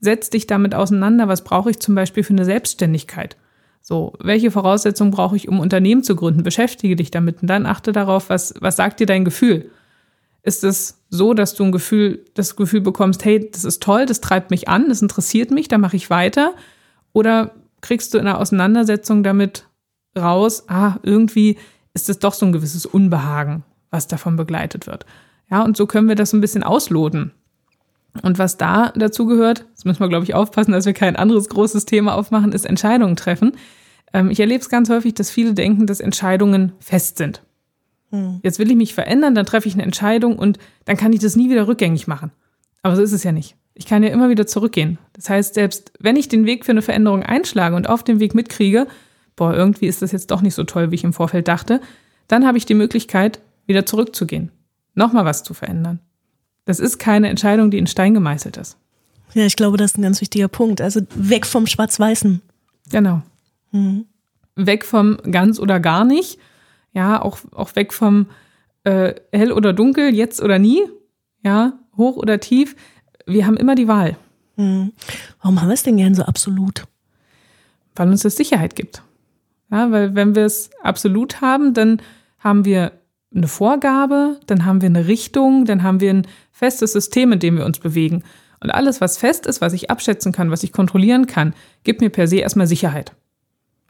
setz 0.00 0.30
dich 0.30 0.46
damit 0.46 0.74
auseinander, 0.74 1.28
was 1.28 1.44
brauche 1.44 1.70
ich 1.70 1.80
zum 1.80 1.94
Beispiel 1.94 2.22
für 2.22 2.34
eine 2.34 2.44
Selbstständigkeit? 2.44 3.36
So, 3.82 4.12
welche 4.20 4.50
Voraussetzungen 4.52 5.10
brauche 5.10 5.36
ich, 5.36 5.48
um 5.48 5.58
Unternehmen 5.58 6.04
zu 6.04 6.14
gründen? 6.14 6.44
Beschäftige 6.44 6.96
dich 6.96 7.10
damit 7.10 7.42
und 7.42 7.48
dann 7.48 7.66
achte 7.66 7.92
darauf, 7.92 8.30
was, 8.30 8.54
was 8.60 8.76
sagt 8.76 9.00
dir 9.00 9.06
dein 9.06 9.24
Gefühl? 9.24 9.70
Ist 10.44 10.64
es 10.64 11.02
so, 11.08 11.34
dass 11.34 11.54
du 11.54 11.64
ein 11.64 11.72
Gefühl, 11.72 12.24
das 12.34 12.56
Gefühl 12.56 12.80
bekommst, 12.80 13.24
hey, 13.24 13.50
das 13.50 13.64
ist 13.64 13.82
toll, 13.82 14.06
das 14.06 14.20
treibt 14.20 14.50
mich 14.50 14.68
an, 14.68 14.88
das 14.88 15.02
interessiert 15.02 15.50
mich, 15.50 15.68
da 15.68 15.78
mache 15.78 15.96
ich 15.96 16.10
weiter? 16.10 16.54
Oder 17.12 17.54
kriegst 17.80 18.14
du 18.14 18.18
in 18.18 18.24
der 18.24 18.38
Auseinandersetzung 18.38 19.22
damit 19.22 19.66
raus, 20.16 20.64
ah, 20.68 20.96
irgendwie 21.02 21.58
ist 21.94 22.08
es 22.08 22.18
doch 22.18 22.34
so 22.34 22.46
ein 22.46 22.52
gewisses 22.52 22.86
Unbehagen, 22.86 23.64
was 23.90 24.06
davon 24.06 24.36
begleitet 24.36 24.86
wird. 24.86 25.06
Ja, 25.50 25.62
und 25.62 25.76
so 25.76 25.86
können 25.86 26.08
wir 26.08 26.14
das 26.14 26.30
so 26.30 26.36
ein 26.36 26.40
bisschen 26.40 26.62
ausloten. 26.62 27.32
Und 28.20 28.38
was 28.38 28.58
da 28.58 28.92
dazu 28.94 29.26
gehört, 29.26 29.64
das 29.74 29.84
müssen 29.84 30.00
wir, 30.00 30.08
glaube 30.08 30.24
ich, 30.24 30.34
aufpassen, 30.34 30.72
dass 30.72 30.84
wir 30.84 30.92
kein 30.92 31.16
anderes 31.16 31.48
großes 31.48 31.86
Thema 31.86 32.14
aufmachen, 32.14 32.52
ist 32.52 32.66
Entscheidungen 32.66 33.16
treffen. 33.16 33.52
Ähm, 34.12 34.30
ich 34.30 34.40
erlebe 34.40 34.60
es 34.60 34.68
ganz 34.68 34.90
häufig, 34.90 35.14
dass 35.14 35.30
viele 35.30 35.54
denken, 35.54 35.86
dass 35.86 36.00
Entscheidungen 36.00 36.72
fest 36.78 37.16
sind. 37.16 37.42
Hm. 38.10 38.40
Jetzt 38.42 38.58
will 38.58 38.70
ich 38.70 38.76
mich 38.76 38.94
verändern, 38.94 39.34
dann 39.34 39.46
treffe 39.46 39.66
ich 39.66 39.74
eine 39.74 39.84
Entscheidung 39.84 40.38
und 40.38 40.58
dann 40.84 40.98
kann 40.98 41.12
ich 41.12 41.20
das 41.20 41.36
nie 41.36 41.48
wieder 41.48 41.66
rückgängig 41.66 42.06
machen. 42.06 42.32
Aber 42.82 42.96
so 42.96 43.02
ist 43.02 43.12
es 43.12 43.22
ja 43.22 43.32
nicht. 43.32 43.56
Ich 43.74 43.86
kann 43.86 44.02
ja 44.02 44.10
immer 44.10 44.28
wieder 44.28 44.46
zurückgehen. 44.46 44.98
Das 45.14 45.30
heißt, 45.30 45.54
selbst 45.54 45.92
wenn 45.98 46.16
ich 46.16 46.28
den 46.28 46.44
Weg 46.44 46.66
für 46.66 46.72
eine 46.72 46.82
Veränderung 46.82 47.22
einschlage 47.22 47.74
und 47.74 47.88
auf 47.88 48.02
dem 48.02 48.20
Weg 48.20 48.34
mitkriege, 48.34 48.86
boah, 49.34 49.54
irgendwie 49.54 49.86
ist 49.86 50.02
das 50.02 50.12
jetzt 50.12 50.30
doch 50.30 50.42
nicht 50.42 50.54
so 50.54 50.64
toll, 50.64 50.90
wie 50.90 50.96
ich 50.96 51.04
im 51.04 51.14
Vorfeld 51.14 51.48
dachte, 51.48 51.80
dann 52.28 52.46
habe 52.46 52.58
ich 52.58 52.66
die 52.66 52.74
Möglichkeit, 52.74 53.40
wieder 53.66 53.86
zurückzugehen, 53.86 54.50
nochmal 54.94 55.24
was 55.24 55.42
zu 55.42 55.54
verändern. 55.54 56.00
Das 56.64 56.80
ist 56.80 56.98
keine 56.98 57.28
Entscheidung, 57.28 57.70
die 57.70 57.78
in 57.78 57.86
Stein 57.86 58.14
gemeißelt 58.14 58.56
ist. 58.56 58.76
Ja, 59.34 59.44
ich 59.44 59.56
glaube, 59.56 59.76
das 59.76 59.92
ist 59.92 59.98
ein 59.98 60.02
ganz 60.02 60.20
wichtiger 60.20 60.48
Punkt. 60.48 60.80
Also 60.80 61.00
weg 61.14 61.46
vom 61.46 61.66
Schwarz-Weißen. 61.66 62.42
Genau. 62.90 63.22
Mhm. 63.72 64.06
Weg 64.54 64.84
vom 64.84 65.16
ganz 65.30 65.58
oder 65.58 65.80
gar 65.80 66.04
nicht. 66.04 66.38
Ja, 66.92 67.22
auch, 67.22 67.38
auch 67.52 67.74
weg 67.74 67.92
vom 67.92 68.26
äh, 68.84 69.14
hell 69.32 69.52
oder 69.52 69.72
dunkel, 69.72 70.14
jetzt 70.14 70.42
oder 70.42 70.58
nie. 70.58 70.82
Ja, 71.42 71.78
hoch 71.96 72.16
oder 72.16 72.38
tief 72.38 72.76
wir 73.26 73.46
haben 73.46 73.56
immer 73.56 73.74
die 73.74 73.88
Wahl. 73.88 74.16
Hm. 74.56 74.92
Warum 75.40 75.60
haben 75.60 75.68
wir 75.68 75.74
es 75.74 75.82
denn 75.82 75.96
gern 75.96 76.14
so 76.14 76.22
absolut? 76.22 76.84
Weil 77.94 78.08
uns 78.08 78.22
das 78.22 78.36
Sicherheit 78.36 78.76
gibt. 78.76 79.02
Ja, 79.70 79.90
weil 79.90 80.14
wenn 80.14 80.34
wir 80.34 80.44
es 80.44 80.70
absolut 80.82 81.40
haben, 81.40 81.74
dann 81.74 82.02
haben 82.38 82.64
wir 82.64 82.92
eine 83.34 83.48
Vorgabe, 83.48 84.38
dann 84.46 84.64
haben 84.64 84.80
wir 84.80 84.88
eine 84.88 85.06
Richtung, 85.06 85.64
dann 85.64 85.82
haben 85.82 86.00
wir 86.00 86.12
ein 86.12 86.26
festes 86.52 86.92
System, 86.92 87.32
in 87.32 87.38
dem 87.38 87.56
wir 87.56 87.64
uns 87.64 87.78
bewegen. 87.78 88.22
Und 88.60 88.70
alles, 88.70 89.00
was 89.00 89.18
fest 89.18 89.46
ist, 89.46 89.60
was 89.60 89.72
ich 89.72 89.90
abschätzen 89.90 90.32
kann, 90.32 90.50
was 90.50 90.62
ich 90.62 90.72
kontrollieren 90.72 91.26
kann, 91.26 91.54
gibt 91.82 92.00
mir 92.00 92.10
per 92.10 92.28
se 92.28 92.36
erstmal 92.36 92.66
Sicherheit. 92.66 93.12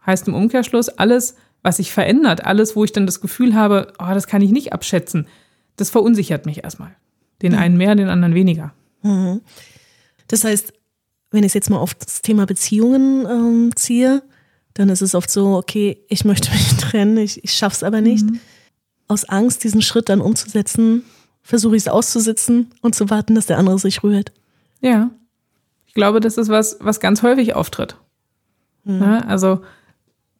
Heißt 0.05 0.27
im 0.27 0.33
Umkehrschluss, 0.33 0.89
alles, 0.89 1.35
was 1.61 1.77
sich 1.77 1.91
verändert, 1.91 2.45
alles, 2.45 2.75
wo 2.75 2.83
ich 2.83 2.91
dann 2.91 3.05
das 3.05 3.21
Gefühl 3.21 3.53
habe, 3.53 3.93
oh, 3.99 4.13
das 4.13 4.27
kann 4.27 4.41
ich 4.41 4.51
nicht 4.51 4.73
abschätzen, 4.73 5.27
das 5.75 5.89
verunsichert 5.89 6.45
mich 6.45 6.63
erstmal. 6.63 6.95
Den 7.41 7.55
einen 7.55 7.77
mehr, 7.77 7.95
den 7.95 8.09
anderen 8.09 8.35
weniger. 8.35 8.73
Mhm. 9.01 9.41
Das 10.27 10.43
heißt, 10.43 10.73
wenn 11.31 11.43
ich 11.43 11.47
es 11.47 11.53
jetzt 11.53 11.69
mal 11.69 11.77
auf 11.77 11.93
das 11.93 12.21
Thema 12.21 12.45
Beziehungen 12.45 13.25
ähm, 13.25 13.75
ziehe, 13.75 14.23
dann 14.73 14.89
ist 14.89 15.01
es 15.01 15.15
oft 15.15 15.29
so, 15.29 15.55
okay, 15.55 15.97
ich 16.09 16.25
möchte 16.25 16.51
mich 16.51 16.67
trennen, 16.77 17.17
ich, 17.17 17.43
ich 17.43 17.61
es 17.61 17.83
aber 17.83 18.01
nicht. 18.01 18.25
Mhm. 18.25 18.39
Aus 19.13 19.25
Angst, 19.25 19.63
diesen 19.63 19.81
Schritt 19.81 20.09
dann 20.09 20.21
umzusetzen, 20.21 21.03
versuche 21.43 21.75
ich 21.75 21.83
es 21.83 21.87
auszusitzen 21.87 22.71
und 22.81 22.95
zu 22.95 23.09
warten, 23.09 23.35
dass 23.35 23.45
der 23.45 23.57
andere 23.57 23.77
sich 23.77 24.03
rührt. 24.03 24.31
Ja. 24.81 25.11
Ich 25.85 25.93
glaube, 25.93 26.19
das 26.19 26.37
ist 26.37 26.49
was, 26.49 26.77
was 26.79 26.99
ganz 26.99 27.21
häufig 27.21 27.53
auftritt. 27.53 27.95
Mhm. 28.83 29.01
Ja, 29.01 29.19
also 29.19 29.61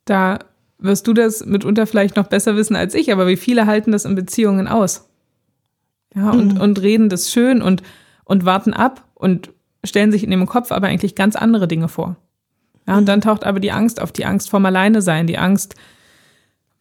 da 0.06 0.40
wirst 0.80 1.08
du 1.08 1.14
das 1.14 1.46
mitunter 1.46 1.88
vielleicht 1.88 2.16
noch 2.16 2.28
besser 2.28 2.56
wissen 2.56 2.76
als 2.76 2.94
ich, 2.94 3.12
aber 3.12 3.28
wie 3.28 3.38
viele 3.38 3.68
halten 3.68 3.92
das 3.92 4.06
in 4.06 4.16
Beziehungen 4.16 4.68
aus? 4.68 5.08
Ja, 6.16 6.32
und, 6.32 6.56
mhm. 6.56 6.62
und 6.62 6.82
reden 6.82 7.10
das 7.10 7.32
schön 7.32 7.62
und, 7.62 7.84
und 8.26 8.46
warten 8.46 8.74
ab 8.74 9.06
und 9.14 9.52
stellen 9.84 10.12
sich 10.12 10.24
in 10.24 10.32
ihrem 10.32 10.46
Kopf 10.46 10.72
aber 10.72 10.88
eigentlich 10.88 11.16
ganz 11.16 11.36
andere 11.36 11.68
Dinge 11.68 11.88
vor. 11.88 12.16
Ja, 12.88 12.98
und 12.98 13.06
dann 13.08 13.22
taucht 13.22 13.46
aber 13.46 13.60
die 13.60 13.72
Angst 13.72 14.02
auf, 14.02 14.12
die 14.12 14.26
Angst 14.26 14.50
vorm 14.50 14.66
Alleine 14.66 15.02
sein, 15.02 15.28
die 15.28 15.38
Angst, 15.38 15.76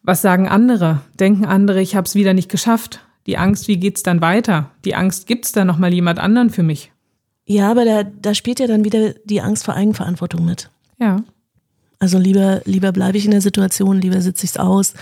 was 0.02 0.22
sagen 0.22 0.48
andere? 0.48 1.00
Denken 1.18 1.44
andere, 1.44 1.80
ich 1.80 1.94
habe 1.94 2.06
es 2.06 2.14
wieder 2.14 2.34
nicht 2.34 2.50
geschafft? 2.50 3.00
Die 3.26 3.38
Angst, 3.38 3.68
wie 3.68 3.76
geht's 3.76 4.02
dann 4.02 4.20
weiter? 4.20 4.70
Die 4.84 4.94
Angst, 4.94 5.26
gibt's 5.26 5.52
da 5.52 5.64
noch 5.64 5.78
mal 5.78 5.92
jemand 5.92 6.18
anderen 6.18 6.50
für 6.50 6.64
mich? 6.64 6.90
Ja, 7.46 7.70
aber 7.70 7.84
da, 7.84 8.02
da 8.04 8.34
spielt 8.34 8.60
ja 8.60 8.66
dann 8.66 8.84
wieder 8.84 9.14
die 9.24 9.40
Angst 9.40 9.64
vor 9.64 9.74
Eigenverantwortung 9.74 10.44
mit. 10.44 10.70
Ja. 10.98 11.22
Also 11.98 12.18
lieber, 12.18 12.62
lieber 12.64 12.90
bleibe 12.90 13.18
ich 13.18 13.24
in 13.24 13.30
der 13.30 13.40
Situation, 13.40 14.00
lieber 14.00 14.20
sitze 14.20 14.44
ich 14.44 14.52
es 14.52 14.56
aus, 14.56 14.94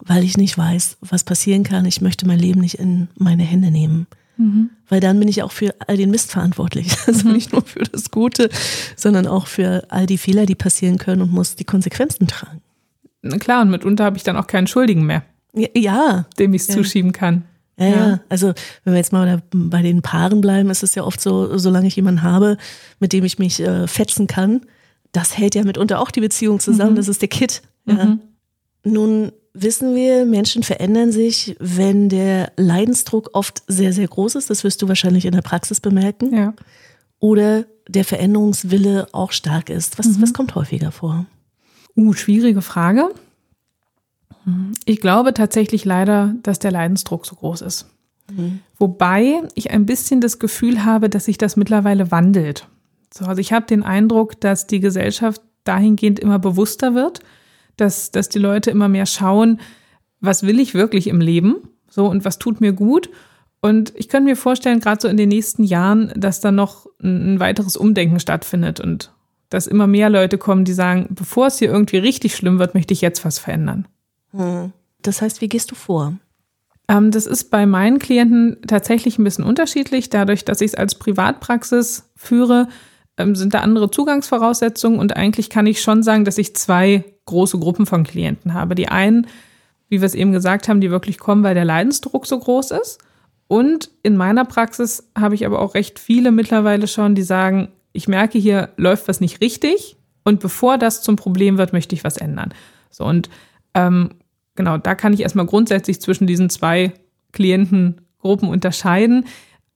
weil 0.00 0.24
ich 0.24 0.36
nicht 0.36 0.58
weiß, 0.58 0.98
was 1.00 1.24
passieren 1.24 1.62
kann. 1.62 1.86
Ich 1.86 2.00
möchte 2.00 2.26
mein 2.26 2.38
Leben 2.38 2.60
nicht 2.60 2.78
in 2.78 3.08
meine 3.16 3.44
Hände 3.44 3.70
nehmen. 3.70 4.06
Mhm. 4.36 4.70
Weil 4.88 5.00
dann 5.00 5.18
bin 5.18 5.28
ich 5.28 5.42
auch 5.42 5.52
für 5.52 5.74
all 5.86 5.96
den 5.96 6.10
Mist 6.10 6.30
verantwortlich. 6.32 6.94
Also 7.06 7.28
mhm. 7.28 7.34
nicht 7.34 7.52
nur 7.52 7.62
für 7.62 7.84
das 7.84 8.10
Gute, 8.10 8.50
sondern 8.96 9.26
auch 9.26 9.46
für 9.46 9.86
all 9.88 10.06
die 10.06 10.18
Fehler, 10.18 10.46
die 10.46 10.54
passieren 10.54 10.98
können 10.98 11.22
und 11.22 11.32
muss 11.32 11.56
die 11.56 11.64
Konsequenzen 11.64 12.26
tragen. 12.26 12.60
Na 13.24 13.38
klar, 13.38 13.62
und 13.62 13.70
mitunter 13.70 14.04
habe 14.04 14.16
ich 14.16 14.22
dann 14.22 14.36
auch 14.36 14.46
keinen 14.46 14.66
Schuldigen 14.66 15.06
mehr. 15.06 15.22
Ja. 15.52 16.26
Dem 16.38 16.54
ich 16.54 16.62
es 16.62 16.68
ja. 16.68 16.74
zuschieben 16.74 17.12
kann. 17.12 17.44
Ja, 17.76 17.86
ja, 17.86 18.08
ja, 18.08 18.20
also 18.28 18.52
wenn 18.84 18.92
wir 18.92 18.98
jetzt 18.98 19.12
mal 19.12 19.42
bei 19.52 19.82
den 19.82 20.00
Paaren 20.00 20.40
bleiben, 20.40 20.70
ist 20.70 20.84
es 20.84 20.94
ja 20.94 21.02
oft 21.02 21.20
so, 21.20 21.58
solange 21.58 21.88
ich 21.88 21.96
jemanden 21.96 22.22
habe, 22.22 22.56
mit 23.00 23.12
dem 23.12 23.24
ich 23.24 23.38
mich 23.38 23.60
äh, 23.60 23.88
fetzen 23.88 24.28
kann, 24.28 24.60
das 25.10 25.36
hält 25.36 25.56
ja 25.56 25.64
mitunter 25.64 26.00
auch 26.00 26.12
die 26.12 26.20
Beziehung 26.20 26.60
zusammen, 26.60 26.92
mhm. 26.92 26.96
das 26.96 27.08
ist 27.08 27.22
der 27.22 27.28
Kit. 27.28 27.62
Ja. 27.86 28.04
Mhm. 28.04 28.20
Nun 28.84 29.32
wissen 29.54 29.94
wir, 29.94 30.24
Menschen 30.26 30.62
verändern 30.62 31.10
sich, 31.10 31.56
wenn 31.58 32.08
der 32.08 32.52
Leidensdruck 32.56 33.30
oft 33.32 33.62
sehr, 33.66 33.92
sehr 33.92 34.08
groß 34.08 34.34
ist. 34.34 34.50
Das 34.50 34.62
wirst 34.62 34.82
du 34.82 34.88
wahrscheinlich 34.88 35.24
in 35.24 35.32
der 35.32 35.42
Praxis 35.42 35.80
bemerken. 35.80 36.34
Ja. 36.34 36.54
Oder 37.18 37.64
der 37.88 38.04
Veränderungswille 38.04 39.06
auch 39.12 39.32
stark 39.32 39.70
ist. 39.70 39.98
Was, 39.98 40.06
mhm. 40.06 40.22
was 40.22 40.32
kommt 40.32 40.54
häufiger 40.54 40.92
vor? 40.92 41.26
Uh, 41.96 42.12
schwierige 42.12 42.62
Frage. 42.62 43.10
Ich 44.84 45.00
glaube 45.00 45.32
tatsächlich 45.32 45.84
leider, 45.84 46.34
dass 46.42 46.58
der 46.58 46.70
Leidensdruck 46.70 47.24
so 47.24 47.34
groß 47.36 47.62
ist. 47.62 47.86
Mhm. 48.30 48.60
Wobei 48.78 49.42
ich 49.54 49.70
ein 49.70 49.86
bisschen 49.86 50.20
das 50.20 50.38
Gefühl 50.38 50.84
habe, 50.84 51.08
dass 51.08 51.26
sich 51.26 51.38
das 51.38 51.56
mittlerweile 51.56 52.10
wandelt. 52.10 52.68
So, 53.12 53.24
also 53.24 53.40
ich 53.40 53.52
habe 53.52 53.66
den 53.66 53.82
Eindruck, 53.82 54.40
dass 54.40 54.66
die 54.66 54.80
Gesellschaft 54.80 55.40
dahingehend 55.64 56.18
immer 56.18 56.38
bewusster 56.38 56.94
wird 56.94 57.20
dass, 57.76 58.10
dass 58.10 58.28
die 58.28 58.38
Leute 58.38 58.70
immer 58.70 58.88
mehr 58.88 59.06
schauen, 59.06 59.60
was 60.20 60.44
will 60.44 60.60
ich 60.60 60.74
wirklich 60.74 61.06
im 61.08 61.20
Leben? 61.20 61.68
So, 61.88 62.06
und 62.06 62.24
was 62.24 62.38
tut 62.38 62.60
mir 62.60 62.72
gut? 62.72 63.10
Und 63.60 63.92
ich 63.96 64.08
könnte 64.08 64.28
mir 64.28 64.36
vorstellen, 64.36 64.80
gerade 64.80 65.00
so 65.00 65.08
in 65.08 65.16
den 65.16 65.28
nächsten 65.28 65.64
Jahren, 65.64 66.12
dass 66.16 66.40
da 66.40 66.52
noch 66.52 66.86
ein, 67.02 67.34
ein 67.34 67.40
weiteres 67.40 67.76
Umdenken 67.76 68.20
stattfindet 68.20 68.80
und 68.80 69.12
dass 69.54 69.66
immer 69.66 69.86
mehr 69.86 70.10
Leute 70.10 70.36
kommen, 70.36 70.64
die 70.64 70.72
sagen, 70.72 71.06
bevor 71.10 71.46
es 71.46 71.58
hier 71.58 71.70
irgendwie 71.70 71.98
richtig 71.98 72.34
schlimm 72.34 72.58
wird, 72.58 72.74
möchte 72.74 72.92
ich 72.92 73.00
jetzt 73.00 73.24
was 73.24 73.38
verändern. 73.38 73.86
Hm. 74.32 74.72
Das 75.02 75.22
heißt, 75.22 75.40
wie 75.40 75.48
gehst 75.48 75.70
du 75.70 75.74
vor? 75.74 76.14
Ähm, 76.88 77.10
das 77.10 77.26
ist 77.26 77.50
bei 77.50 77.64
meinen 77.64 77.98
Klienten 77.98 78.58
tatsächlich 78.66 79.18
ein 79.18 79.24
bisschen 79.24 79.44
unterschiedlich. 79.44 80.10
Dadurch, 80.10 80.44
dass 80.44 80.60
ich 80.60 80.72
es 80.72 80.74
als 80.74 80.96
Privatpraxis 80.96 82.10
führe, 82.16 82.68
ähm, 83.16 83.36
sind 83.36 83.54
da 83.54 83.60
andere 83.60 83.90
Zugangsvoraussetzungen 83.90 84.98
und 84.98 85.16
eigentlich 85.16 85.50
kann 85.50 85.66
ich 85.66 85.80
schon 85.80 86.02
sagen, 86.02 86.24
dass 86.24 86.38
ich 86.38 86.56
zwei 86.56 87.04
große 87.26 87.58
Gruppen 87.58 87.86
von 87.86 88.02
Klienten 88.02 88.54
habe. 88.54 88.74
Die 88.74 88.88
einen, 88.88 89.28
wie 89.88 90.00
wir 90.00 90.06
es 90.06 90.14
eben 90.14 90.32
gesagt 90.32 90.68
haben, 90.68 90.80
die 90.80 90.90
wirklich 90.90 91.18
kommen, 91.18 91.44
weil 91.44 91.54
der 91.54 91.64
Leidensdruck 91.64 92.26
so 92.26 92.38
groß 92.38 92.72
ist. 92.72 92.98
Und 93.46 93.90
in 94.02 94.16
meiner 94.16 94.44
Praxis 94.44 95.10
habe 95.16 95.36
ich 95.36 95.46
aber 95.46 95.60
auch 95.60 95.74
recht 95.74 95.98
viele 95.98 96.32
mittlerweile 96.32 96.88
schon, 96.88 97.14
die 97.14 97.22
sagen, 97.22 97.68
ich 97.94 98.08
merke, 98.08 98.38
hier 98.38 98.68
läuft 98.76 99.08
was 99.08 99.22
nicht 99.22 99.40
richtig 99.40 99.96
und 100.22 100.40
bevor 100.40 100.76
das 100.76 101.00
zum 101.00 101.16
Problem 101.16 101.56
wird, 101.56 101.72
möchte 101.72 101.94
ich 101.94 102.04
was 102.04 102.18
ändern. 102.18 102.52
So 102.90 103.04
und 103.04 103.30
ähm, 103.72 104.10
genau, 104.54 104.76
da 104.76 104.94
kann 104.94 105.14
ich 105.14 105.20
erstmal 105.20 105.46
grundsätzlich 105.46 106.02
zwischen 106.02 106.26
diesen 106.26 106.50
zwei 106.50 106.92
Klientengruppen 107.32 108.50
unterscheiden. 108.50 109.24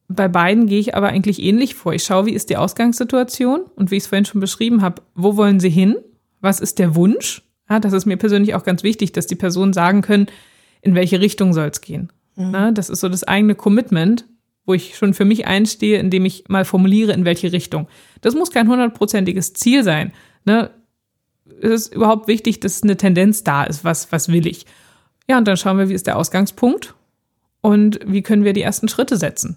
Bei 0.08 0.28
beiden 0.28 0.66
gehe 0.66 0.80
ich 0.80 0.94
aber 0.94 1.08
eigentlich 1.08 1.42
ähnlich 1.42 1.75
vor. 1.75 1.94
Ich 1.94 2.04
schaue, 2.04 2.26
wie 2.26 2.34
ist 2.34 2.50
die 2.50 2.58
Ausgangssituation 2.58 3.62
und 3.75 3.90
wie 3.90 3.96
ich 3.96 4.02
es 4.02 4.08
vorhin 4.08 4.26
schon 4.26 4.40
beschrieben 4.40 4.82
habe, 4.82 5.02
wo 5.14 5.37
wollen 5.37 5.60
sie 5.60 5.70
hin? 5.70 5.96
was 6.40 6.60
ist 6.60 6.78
der 6.78 6.94
Wunsch? 6.94 7.42
Ja, 7.68 7.80
das 7.80 7.92
ist 7.92 8.06
mir 8.06 8.16
persönlich 8.16 8.54
auch 8.54 8.62
ganz 8.62 8.82
wichtig, 8.82 9.12
dass 9.12 9.26
die 9.26 9.37
Personen 9.37 9.72
sagen 9.72 10.02
können, 10.02 10.26
in 10.80 10.94
welche 10.94 11.20
Richtung 11.20 11.52
soll 11.52 11.68
es 11.68 11.80
gehen. 11.80 12.10
Mhm. 12.37 12.50
Na, 12.50 12.70
das 12.70 12.88
ist 12.88 13.00
so 13.00 13.08
das 13.08 13.25
eigene 13.25 13.54
Commitment, 13.54 14.26
wo 14.68 14.75
ich 14.75 14.96
schon 14.96 15.14
für 15.14 15.25
mich 15.25 15.46
einstehe, 15.46 15.98
indem 15.98 16.26
ich 16.26 16.44
mal 16.48 16.66
formuliere, 16.66 17.12
in 17.12 17.25
welche 17.25 17.52
Richtung. 17.52 17.88
Das 18.20 18.34
muss 18.34 18.50
kein 18.50 18.68
hundertprozentiges 18.68 19.54
Ziel 19.54 19.82
sein. 19.82 20.12
Ne? 20.44 20.70
Es 21.62 21.70
ist 21.70 21.94
überhaupt 21.94 22.28
wichtig, 22.28 22.60
dass 22.60 22.82
eine 22.82 22.98
Tendenz 22.98 23.42
da 23.42 23.64
ist, 23.64 23.82
was, 23.82 24.12
was 24.12 24.28
will 24.30 24.46
ich. 24.46 24.66
Ja, 25.26 25.38
und 25.38 25.48
dann 25.48 25.56
schauen 25.56 25.78
wir, 25.78 25.88
wie 25.88 25.94
ist 25.94 26.06
der 26.06 26.18
Ausgangspunkt 26.18 26.94
und 27.62 27.98
wie 28.04 28.20
können 28.20 28.44
wir 28.44 28.52
die 28.52 28.60
ersten 28.60 28.88
Schritte 28.88 29.16
setzen. 29.16 29.56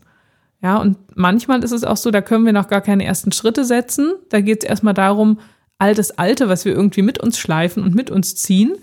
Ja, 0.64 0.78
und 0.78 0.98
manchmal 1.14 1.62
ist 1.62 1.74
es 1.74 1.84
auch 1.84 1.98
so, 1.98 2.10
da 2.10 2.22
können 2.22 2.46
wir 2.46 2.54
noch 2.54 2.70
gar 2.70 2.82
keine 2.82 3.04
ersten 3.04 3.34
Schritte 3.34 3.66
setzen. 3.66 4.14
Da 4.30 4.40
geht 4.40 4.64
es 4.64 4.70
erstmal 4.70 4.94
darum, 4.94 5.42
all 5.78 5.94
das 5.94 6.18
Alte, 6.18 6.48
was 6.48 6.64
wir 6.64 6.72
irgendwie 6.72 7.02
mit 7.02 7.20
uns 7.20 7.38
schleifen 7.38 7.84
und 7.84 7.96
mit 7.96 8.10
uns 8.10 8.38
ziehen, 8.38 8.76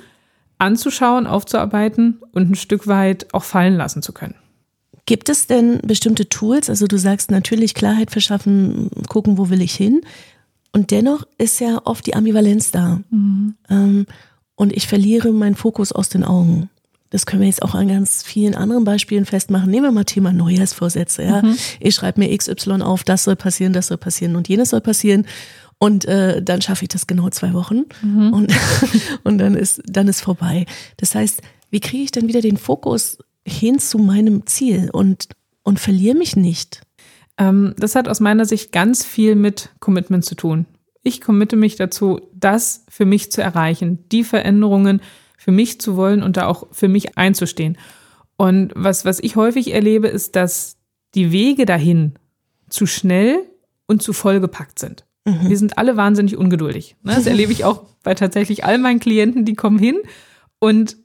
anzuschauen, 0.59 1.27
aufzuarbeiten 1.27 2.21
und 2.33 2.51
ein 2.51 2.55
Stück 2.55 2.87
weit 2.87 3.33
auch 3.33 3.45
fallen 3.45 3.77
lassen 3.77 4.03
zu 4.03 4.13
können. 4.13 4.35
Gibt 5.09 5.31
es 5.31 5.47
denn 5.47 5.81
bestimmte 5.81 6.29
Tools? 6.29 6.69
Also 6.69 6.87
du 6.87 6.99
sagst 6.99 7.31
natürlich 7.31 7.73
Klarheit 7.73 8.11
verschaffen, 8.11 8.91
gucken, 9.09 9.39
wo 9.39 9.49
will 9.49 9.63
ich 9.63 9.73
hin. 9.73 10.03
Und 10.73 10.91
dennoch 10.91 11.27
ist 11.39 11.61
ja 11.61 11.81
oft 11.85 12.05
die 12.05 12.15
Ambivalenz 12.15 12.73
da. 12.73 13.01
Mhm. 13.09 13.55
Ähm, 13.71 14.07
und 14.55 14.77
ich 14.77 14.87
verliere 14.87 15.33
meinen 15.33 15.55
Fokus 15.55 15.93
aus 15.93 16.11
den 16.11 16.25
Augen. 16.25 16.69
Das 17.09 17.25
können 17.25 17.41
wir 17.41 17.49
jetzt 17.49 17.63
auch 17.63 17.75
an 17.75 17.89
ganz 17.89 18.23
vielen 18.23 18.55
anderen 18.55 18.85
Beispielen 18.85 19.25
festmachen. 19.25 19.71
Nehmen 19.71 19.85
wir 19.85 19.93
mal 19.93 20.05
Thema 20.05 20.31
Neujahrsvorsätze. 20.35 21.23
Ja? 21.23 21.41
Mhm. 21.41 21.57
Ich 21.81 21.95
schreibe 21.95 22.21
mir 22.21 22.37
XY 22.37 22.83
auf, 22.83 23.03
das 23.03 23.25
soll 23.25 23.37
passieren, 23.37 23.73
das 23.73 23.87
soll 23.87 23.97
passieren 23.97 24.37
und 24.37 24.47
jenes 24.47 24.69
soll 24.69 24.83
passieren. 24.83 25.27
Und 25.79 26.05
äh, 26.05 26.43
dann 26.43 26.61
schaffe 26.61 26.85
ich 26.85 26.91
das 26.91 27.07
genau 27.07 27.31
zwei 27.31 27.55
Wochen 27.55 27.85
mhm. 28.03 28.35
und, 28.35 28.53
und 29.25 29.39
dann 29.39 29.55
ist, 29.55 29.81
dann 29.87 30.07
ist 30.07 30.21
vorbei. 30.21 30.67
Das 30.99 31.15
heißt, 31.15 31.41
wie 31.71 31.81
kriege 31.81 32.05
ich 32.05 32.11
denn 32.11 32.29
wieder 32.29 32.43
den 32.43 32.59
Fokus 32.59 33.17
hin 33.49 33.79
zu 33.79 33.99
meinem 33.99 34.47
Ziel 34.47 34.91
und, 34.93 35.29
und 35.63 35.81
verliere 35.81 36.17
mich 36.17 36.37
nicht? 36.37 36.83
Ähm, 37.39 37.75
das 37.79 37.95
hat 37.95 38.09
aus 38.09 38.21
meiner 38.21 38.45
Sicht 38.45 38.73
ganz 38.73 39.05
viel 39.05 39.35
mit 39.35 39.71
Commitment 39.81 40.25
zu 40.25 40.35
tun. 40.35 40.67
Ich 41.03 41.21
committe 41.21 41.57
mich 41.57 41.77
dazu, 41.77 42.21
das 42.35 42.85
für 42.89 43.07
mich 43.07 43.33
zu 43.33 43.43
erreichen, 43.43 44.05
die 44.11 44.25
Veränderungen 44.25 45.01
für 45.39 45.53
mich 45.53 45.81
zu 45.81 45.97
wollen 45.97 46.23
und 46.23 46.37
da 46.37 46.47
auch 46.47 46.67
für 46.73 46.89
mich 46.89 47.17
einzustehen. 47.17 47.79
Und 48.37 48.73
was, 48.75 49.05
was 49.05 49.21
ich 49.21 49.37
häufig 49.37 49.73
erlebe, 49.73 50.09
ist, 50.09 50.37
dass 50.37 50.77
die 51.15 51.33
Wege 51.33 51.65
dahin 51.65 52.15
zu 52.69 52.87
schnell 52.87 53.39
und 53.87 54.03
zu 54.03 54.13
vollgepackt 54.13 54.79
sind. 54.79 55.07
Mhm. 55.25 55.49
Wir 55.49 55.57
sind 55.57 55.79
alle 55.79 55.97
wahnsinnig 55.97 56.37
ungeduldig. 56.37 56.97
Ne? 57.03 57.15
Das 57.15 57.27
erlebe 57.27 57.53
ich 57.53 57.65
auch 57.65 57.85
bei 58.03 58.15
tatsächlich 58.15 58.65
all 58.65 58.79
meinen 58.79 59.01
Klienten, 59.01 59.45
die 59.45 59.55
kommen 59.55 59.79
hin 59.79 59.97
und 60.59 60.97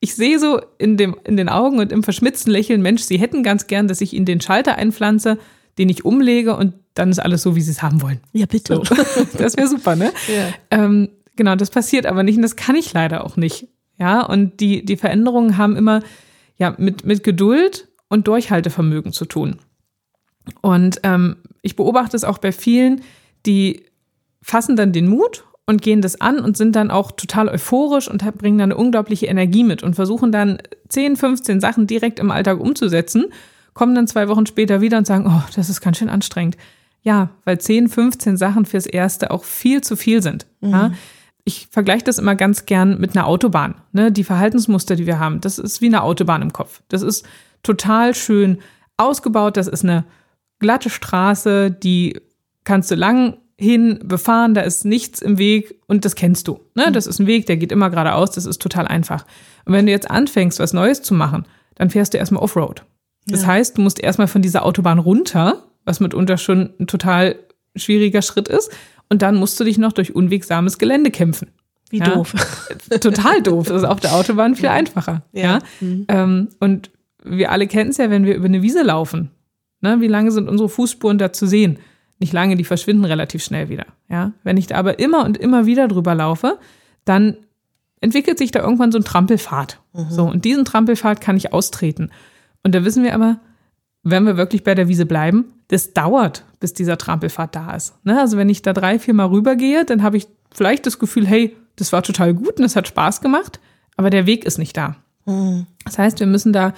ich 0.00 0.14
sehe 0.14 0.38
so 0.38 0.60
in, 0.78 0.96
dem, 0.96 1.16
in 1.24 1.36
den 1.36 1.48
Augen 1.48 1.78
und 1.78 1.92
im 1.92 2.02
verschmitzten 2.02 2.50
Lächeln, 2.50 2.82
Mensch, 2.82 3.02
sie 3.02 3.18
hätten 3.18 3.42
ganz 3.42 3.66
gern, 3.66 3.86
dass 3.86 4.00
ich 4.00 4.14
ihnen 4.14 4.26
den 4.26 4.40
Schalter 4.40 4.76
einpflanze, 4.76 5.38
den 5.78 5.88
ich 5.88 6.04
umlege 6.04 6.56
und 6.56 6.74
dann 6.94 7.10
ist 7.10 7.18
alles 7.18 7.42
so, 7.42 7.54
wie 7.54 7.60
sie 7.60 7.70
es 7.70 7.82
haben 7.82 8.02
wollen. 8.02 8.20
Ja, 8.32 8.46
bitte. 8.46 8.74
So. 8.74 8.82
Das 9.38 9.56
wäre 9.56 9.68
super, 9.68 9.96
ne? 9.96 10.12
Ja. 10.28 10.48
Ähm, 10.70 11.10
genau, 11.36 11.54
das 11.54 11.70
passiert 11.70 12.06
aber 12.06 12.22
nicht 12.22 12.36
und 12.36 12.42
das 12.42 12.56
kann 12.56 12.76
ich 12.76 12.92
leider 12.92 13.24
auch 13.24 13.36
nicht. 13.36 13.68
Ja, 13.98 14.24
und 14.24 14.60
die, 14.60 14.84
die 14.84 14.96
Veränderungen 14.96 15.58
haben 15.58 15.76
immer 15.76 16.02
ja, 16.56 16.74
mit, 16.78 17.04
mit 17.04 17.22
Geduld 17.22 17.88
und 18.08 18.26
Durchhaltevermögen 18.26 19.12
zu 19.12 19.26
tun. 19.26 19.58
Und 20.62 21.00
ähm, 21.02 21.36
ich 21.60 21.76
beobachte 21.76 22.16
es 22.16 22.24
auch 22.24 22.38
bei 22.38 22.52
vielen, 22.52 23.02
die 23.46 23.84
fassen 24.42 24.76
dann 24.76 24.92
den 24.92 25.06
Mut 25.06 25.44
und 25.70 25.80
gehen 25.82 26.02
das 26.02 26.20
an 26.20 26.40
und 26.40 26.56
sind 26.56 26.74
dann 26.76 26.90
auch 26.90 27.12
total 27.12 27.48
euphorisch 27.48 28.10
und 28.10 28.22
bringen 28.36 28.58
dann 28.58 28.72
eine 28.72 28.76
unglaubliche 28.76 29.26
Energie 29.26 29.64
mit 29.64 29.82
und 29.82 29.94
versuchen 29.94 30.32
dann 30.32 30.58
10, 30.88 31.16
15 31.16 31.60
Sachen 31.60 31.86
direkt 31.86 32.18
im 32.18 32.30
Alltag 32.30 32.60
umzusetzen, 32.60 33.26
kommen 33.72 33.94
dann 33.94 34.08
zwei 34.08 34.28
Wochen 34.28 34.46
später 34.46 34.80
wieder 34.80 34.98
und 34.98 35.06
sagen, 35.06 35.26
oh, 35.28 35.42
das 35.54 35.70
ist 35.70 35.80
ganz 35.80 35.98
schön 35.98 36.08
anstrengend. 36.08 36.56
Ja, 37.02 37.30
weil 37.44 37.58
10, 37.58 37.88
15 37.88 38.36
Sachen 38.36 38.66
fürs 38.66 38.84
Erste 38.84 39.30
auch 39.30 39.44
viel 39.44 39.80
zu 39.80 39.96
viel 39.96 40.22
sind. 40.22 40.46
Mhm. 40.60 40.70
Ja? 40.70 40.92
Ich 41.44 41.68
vergleiche 41.70 42.04
das 42.04 42.18
immer 42.18 42.34
ganz 42.34 42.66
gern 42.66 43.00
mit 43.00 43.16
einer 43.16 43.26
Autobahn. 43.26 43.76
Ne? 43.92 44.12
Die 44.12 44.24
Verhaltensmuster, 44.24 44.96
die 44.96 45.06
wir 45.06 45.20
haben, 45.20 45.40
das 45.40 45.58
ist 45.58 45.80
wie 45.80 45.86
eine 45.86 46.02
Autobahn 46.02 46.42
im 46.42 46.52
Kopf. 46.52 46.82
Das 46.88 47.02
ist 47.02 47.24
total 47.62 48.14
schön 48.14 48.58
ausgebaut. 48.96 49.56
Das 49.56 49.68
ist 49.68 49.84
eine 49.84 50.04
glatte 50.58 50.90
Straße, 50.90 51.70
die 51.70 52.20
kannst 52.64 52.90
du 52.90 52.96
lang 52.96 53.38
hin 53.60 53.98
befahren, 54.02 54.54
da 54.54 54.62
ist 54.62 54.86
nichts 54.86 55.20
im 55.20 55.36
Weg 55.36 55.78
und 55.86 56.06
das 56.06 56.14
kennst 56.14 56.48
du. 56.48 56.60
Ne? 56.74 56.86
Mhm. 56.88 56.92
Das 56.94 57.06
ist 57.06 57.18
ein 57.18 57.26
Weg, 57.26 57.44
der 57.44 57.58
geht 57.58 57.72
immer 57.72 57.90
geradeaus, 57.90 58.30
das 58.30 58.46
ist 58.46 58.62
total 58.62 58.88
einfach. 58.88 59.26
Und 59.66 59.74
wenn 59.74 59.84
du 59.84 59.92
jetzt 59.92 60.10
anfängst, 60.10 60.58
was 60.58 60.72
Neues 60.72 61.02
zu 61.02 61.12
machen, 61.12 61.44
dann 61.74 61.90
fährst 61.90 62.14
du 62.14 62.18
erstmal 62.18 62.42
Offroad. 62.42 62.84
Das 63.26 63.42
ja. 63.42 63.48
heißt, 63.48 63.76
du 63.76 63.82
musst 63.82 64.00
erstmal 64.00 64.28
von 64.28 64.40
dieser 64.40 64.64
Autobahn 64.64 64.98
runter, 64.98 65.62
was 65.84 66.00
mitunter 66.00 66.38
schon 66.38 66.70
ein 66.80 66.86
total 66.86 67.36
schwieriger 67.76 68.22
Schritt 68.22 68.48
ist, 68.48 68.70
und 69.10 69.20
dann 69.20 69.36
musst 69.36 69.60
du 69.60 69.64
dich 69.64 69.76
noch 69.76 69.92
durch 69.92 70.14
unwegsames 70.14 70.78
Gelände 70.78 71.10
kämpfen. 71.10 71.50
Wie 71.90 71.98
ja? 71.98 72.14
doof. 72.14 72.32
Total 73.00 73.42
doof. 73.42 73.66
Das 73.68 73.78
ist 73.78 73.88
auf 73.88 74.00
der 74.00 74.14
Autobahn 74.14 74.54
viel 74.54 74.68
einfacher. 74.68 75.22
Ja. 75.32 75.42
ja? 75.42 75.58
Mhm. 75.80 76.04
Ähm, 76.08 76.48
und 76.60 76.90
wir 77.24 77.50
alle 77.50 77.66
kennen 77.66 77.90
es 77.90 77.98
ja, 77.98 78.08
wenn 78.08 78.24
wir 78.24 78.36
über 78.36 78.46
eine 78.46 78.62
Wiese 78.62 78.82
laufen. 78.82 79.30
Ne? 79.80 80.00
Wie 80.00 80.06
lange 80.06 80.30
sind 80.30 80.48
unsere 80.48 80.68
Fußspuren 80.68 81.18
da 81.18 81.32
zu 81.32 81.46
sehen? 81.46 81.78
Nicht 82.20 82.32
lange, 82.32 82.54
die 82.54 82.64
verschwinden 82.64 83.04
relativ 83.04 83.42
schnell 83.42 83.68
wieder. 83.68 83.86
Ja? 84.08 84.32
Wenn 84.44 84.56
ich 84.56 84.68
da 84.68 84.76
aber 84.76 84.98
immer 84.98 85.24
und 85.24 85.36
immer 85.36 85.66
wieder 85.66 85.88
drüber 85.88 86.14
laufe, 86.14 86.58
dann 87.04 87.36
entwickelt 88.00 88.38
sich 88.38 88.50
da 88.50 88.60
irgendwann 88.60 88.92
so 88.92 88.98
ein 88.98 89.04
Trampelpfad. 89.04 89.80
Mhm. 89.92 90.10
So, 90.10 90.26
und 90.26 90.44
diesen 90.44 90.64
Trampelpfad 90.64 91.20
kann 91.20 91.36
ich 91.36 91.52
austreten. 91.52 92.10
Und 92.62 92.74
da 92.74 92.84
wissen 92.84 93.02
wir 93.02 93.14
aber, 93.14 93.40
wenn 94.02 94.24
wir 94.24 94.36
wirklich 94.36 94.64
bei 94.64 94.74
der 94.74 94.88
Wiese 94.88 95.06
bleiben, 95.06 95.52
das 95.68 95.92
dauert, 95.92 96.44
bis 96.58 96.72
dieser 96.74 96.98
Trampelpfad 96.98 97.54
da 97.54 97.74
ist. 97.74 97.94
Ne? 98.04 98.18
Also 98.20 98.36
wenn 98.36 98.48
ich 98.48 98.62
da 98.62 98.72
drei, 98.72 98.98
vier 98.98 99.14
Mal 99.14 99.26
rübergehe, 99.26 99.84
dann 99.84 100.02
habe 100.02 100.16
ich 100.16 100.26
vielleicht 100.52 100.86
das 100.86 100.98
Gefühl, 100.98 101.26
hey, 101.26 101.56
das 101.76 101.92
war 101.92 102.02
total 102.02 102.34
gut 102.34 102.58
und 102.58 102.64
es 102.64 102.76
hat 102.76 102.88
Spaß 102.88 103.20
gemacht, 103.20 103.60
aber 103.96 104.10
der 104.10 104.26
Weg 104.26 104.44
ist 104.44 104.58
nicht 104.58 104.76
da. 104.76 104.96
Mhm. 105.26 105.66
Das 105.84 105.98
heißt, 105.98 106.20
wir 106.20 106.26
müssen 106.26 106.52
da 106.52 106.74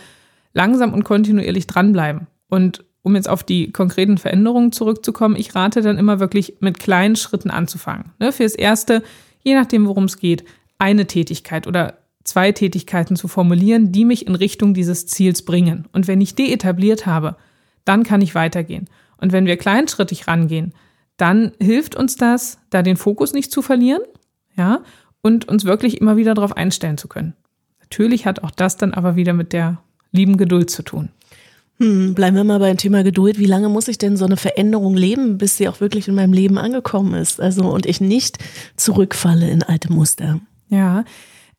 langsam 0.52 0.92
und 0.92 1.04
kontinuierlich 1.04 1.66
dranbleiben. 1.66 2.26
Und 2.48 2.84
um 3.02 3.16
jetzt 3.16 3.28
auf 3.28 3.42
die 3.42 3.72
konkreten 3.72 4.18
Veränderungen 4.18 4.72
zurückzukommen, 4.72 5.36
ich 5.36 5.54
rate 5.54 5.82
dann 5.82 5.98
immer 5.98 6.20
wirklich 6.20 6.54
mit 6.60 6.78
kleinen 6.78 7.16
Schritten 7.16 7.50
anzufangen. 7.50 8.12
Ne? 8.18 8.32
Fürs 8.32 8.54
Erste, 8.54 9.02
je 9.42 9.54
nachdem, 9.54 9.86
worum 9.86 10.04
es 10.04 10.18
geht, 10.18 10.44
eine 10.78 11.06
Tätigkeit 11.06 11.66
oder 11.66 11.98
zwei 12.24 12.52
Tätigkeiten 12.52 13.16
zu 13.16 13.28
formulieren, 13.28 13.92
die 13.92 14.04
mich 14.04 14.26
in 14.26 14.34
Richtung 14.34 14.74
dieses 14.74 15.06
Ziels 15.06 15.42
bringen. 15.44 15.86
Und 15.92 16.06
wenn 16.06 16.20
ich 16.20 16.34
die 16.34 16.52
etabliert 16.52 17.06
habe, 17.06 17.36
dann 17.84 18.04
kann 18.04 18.20
ich 18.20 18.34
weitergehen. 18.34 18.88
Und 19.16 19.32
wenn 19.32 19.46
wir 19.46 19.56
kleinschrittig 19.56 20.28
rangehen, 20.28 20.72
dann 21.16 21.52
hilft 21.60 21.94
uns 21.96 22.16
das, 22.16 22.58
da 22.70 22.82
den 22.82 22.96
Fokus 22.96 23.32
nicht 23.32 23.52
zu 23.52 23.62
verlieren, 23.62 24.02
ja, 24.56 24.82
und 25.22 25.48
uns 25.48 25.64
wirklich 25.64 26.00
immer 26.00 26.16
wieder 26.16 26.34
darauf 26.34 26.56
einstellen 26.56 26.98
zu 26.98 27.08
können. 27.08 27.34
Natürlich 27.80 28.26
hat 28.26 28.42
auch 28.42 28.50
das 28.50 28.76
dann 28.76 28.94
aber 28.94 29.16
wieder 29.16 29.32
mit 29.32 29.52
der 29.52 29.80
lieben 30.10 30.36
Geduld 30.36 30.70
zu 30.70 30.82
tun. 30.82 31.10
Hm, 31.82 32.14
bleiben 32.14 32.36
wir 32.36 32.44
mal 32.44 32.60
beim 32.60 32.76
Thema 32.76 33.02
Geduld. 33.02 33.40
Wie 33.40 33.46
lange 33.46 33.68
muss 33.68 33.88
ich 33.88 33.98
denn 33.98 34.16
so 34.16 34.24
eine 34.24 34.36
Veränderung 34.36 34.94
leben, 34.94 35.36
bis 35.36 35.56
sie 35.56 35.68
auch 35.68 35.80
wirklich 35.80 36.06
in 36.06 36.14
meinem 36.14 36.32
Leben 36.32 36.56
angekommen 36.56 37.14
ist? 37.14 37.40
Also 37.40 37.64
und 37.64 37.86
ich 37.86 38.00
nicht 38.00 38.38
zurückfalle 38.76 39.50
in 39.50 39.64
alte 39.64 39.92
Muster. 39.92 40.38
Ja, 40.68 41.04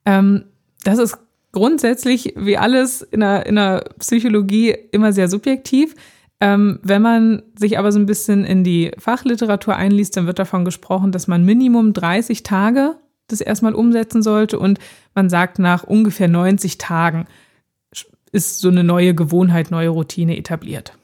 ähm, 0.06 0.46
das 0.86 1.00
ist 1.00 1.18
grundsätzlich 1.52 2.36
wie 2.38 2.58
alles 2.58 3.02
in 3.02 3.20
der, 3.20 3.46
in 3.48 3.56
der 3.56 3.84
Psychologie 4.00 4.74
immer 4.94 5.12
sehr 5.12 5.28
subjektiv. 5.28 5.94
Ähm, 6.40 6.80
wenn 6.84 7.02
man 7.02 7.44
sich 7.60 7.78
aber 7.78 7.92
so 7.92 8.00
ein 8.00 8.06
bisschen 8.06 8.46
in 8.46 8.64
die 8.64 8.92
Fachliteratur 8.98 9.76
einliest, 9.76 10.16
dann 10.16 10.26
wird 10.26 10.40
davon 10.40 10.64
gesprochen, 10.64 11.12
dass 11.12 11.28
man 11.28 11.44
Minimum 11.44 11.92
30 11.92 12.44
Tage 12.44 12.96
das 13.28 13.42
erstmal 13.42 13.76
umsetzen 13.76 14.24
sollte 14.24 14.58
und 14.58 14.80
man 15.16 15.30
sagt 15.30 15.60
nach 15.60 15.84
ungefähr 15.84 16.30
90 16.30 16.78
Tagen 16.78 17.28
ist 18.34 18.60
so 18.60 18.68
eine 18.68 18.84
neue 18.84 19.16
Gewohnheit, 19.16 19.72
neue 19.72 19.90
Routine 19.90 20.36
etabliert. 20.36 20.98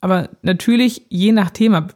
Aber 0.00 0.30
natürlich, 0.42 1.02
je 1.10 1.32
nach 1.32 1.50
Thema, 1.50 1.88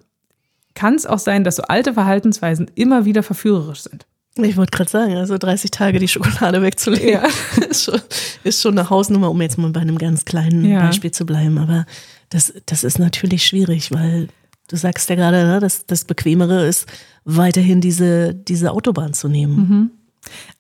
kann 0.75 0.95
es 0.95 1.07
auch 1.07 1.19
sein, 1.19 1.45
dass 1.45 1.57
so 1.57 1.63
alte 1.63 1.95
Verhaltensweisen 1.95 2.71
immer 2.75 3.05
wieder 3.05 3.23
verführerisch 3.23 3.83
sind. 3.83 4.07
Ich 4.37 4.57
wollte 4.57 4.77
gerade 4.77 4.91
sagen, 4.91 5.17
also 5.17 5.39
30 5.39 5.71
Tage 5.71 5.99
die 5.99 6.09
Schokolade 6.09 6.63
wegzulegen, 6.63 7.09
ja. 7.09 7.23
ist, 7.71 7.85
schon, 7.85 8.01
ist 8.45 8.63
schon 8.63 8.79
eine 8.79 8.91
Hausnummer, 8.91 9.31
um 9.31 9.41
jetzt 9.41 9.59
mal 9.59 9.71
bei 9.71 9.81
einem 9.81 9.99
ganz 9.99 10.25
kleinen 10.25 10.65
ja. 10.65 10.87
Beispiel 10.87 11.11
zu 11.11 11.27
bleiben. 11.27 11.59
Aber 11.59 11.87
das, 12.29 12.53
das 12.67 12.85
ist 12.85 12.99
natürlich 12.99 13.47
schwierig, 13.47 13.93
weil 13.93 14.29
du 14.69 14.77
sagst 14.77 15.09
ja 15.09 15.17
gerade, 15.17 15.45
ne, 15.45 15.61
dass 15.61 15.87
das 15.87 16.05
Bequemere 16.05 16.67
ist, 16.67 16.87
weiterhin 17.25 17.81
diese, 17.81 18.35
diese 18.35 18.73
Autobahn 18.73 19.13
zu 19.13 19.29
nehmen. 19.29 19.57
Mhm. 19.57 19.91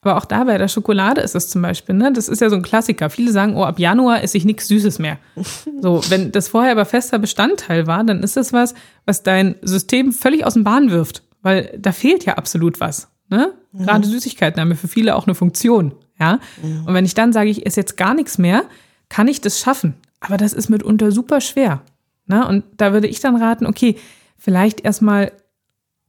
Aber 0.01 0.17
auch 0.17 0.25
da 0.25 0.45
bei 0.45 0.59
der 0.59 0.69
Schokolade 0.69 1.21
ist 1.21 1.35
es 1.35 1.49
zum 1.49 1.63
Beispiel, 1.63 1.95
ne? 1.95 2.13
Das 2.13 2.29
ist 2.29 2.41
ja 2.41 2.51
so 2.51 2.57
ein 2.57 2.63
Klassiker. 2.63 3.11
Viele 3.11 3.33
sagen, 3.33 3.57
oh, 3.57 3.65
ab 3.65 3.79
Januar 3.79 4.23
esse 4.23 4.37
ich 4.37 4.45
nichts 4.45 4.69
Süßes 4.69 4.99
mehr. 4.99 5.19
So, 5.83 6.03
wenn 6.11 6.31
das 6.31 6.49
vorher 6.49 6.73
aber 6.73 6.85
fester 6.85 7.19
Bestandteil 7.19 7.87
war, 7.87 8.05
dann 8.05 8.23
ist 8.23 8.37
das 8.37 8.53
was, 8.53 8.75
was 9.07 9.23
dein 9.23 9.55
System 9.63 10.13
völlig 10.13 10.45
aus 10.45 10.53
dem 10.53 10.63
Bahn 10.63 10.91
wirft. 10.91 11.23
Weil 11.41 11.79
da 11.79 11.93
fehlt 11.93 12.27
ja 12.27 12.35
absolut 12.35 12.81
was. 12.81 13.09
Ne? 13.31 13.55
Mhm. 13.73 13.87
Gerade 13.87 14.07
Süßigkeiten 14.07 14.61
haben 14.61 14.69
ja 14.69 14.77
für 14.77 14.89
viele 14.89 15.17
auch 15.17 15.27
eine 15.27 15.35
Funktion. 15.35 15.95
Ja. 16.19 16.39
Mhm. 16.63 16.87
Und 16.87 16.95
wenn 16.95 17.07
ich 17.07 17.15
dann 17.15 17.33
sage, 17.33 17.49
ich 17.49 17.65
esse 17.65 17.81
jetzt 17.81 17.97
gar 17.97 18.13
nichts 18.13 18.37
mehr, 18.37 18.65
kann 19.09 19.27
ich 19.27 19.41
das 19.41 19.59
schaffen. 19.59 19.95
Aber 20.21 20.37
das 20.37 20.53
ist 20.53 20.69
mitunter 20.69 21.13
super 21.13 21.41
schwer. 21.41 21.81
Ne? 22.27 22.47
Und 22.47 22.65
da 22.77 22.93
würde 22.93 23.09
ich 23.09 23.21
dann 23.21 23.37
raten, 23.37 23.67
okay, 23.67 23.97
vielleicht 24.37 24.83
erstmal 24.83 25.33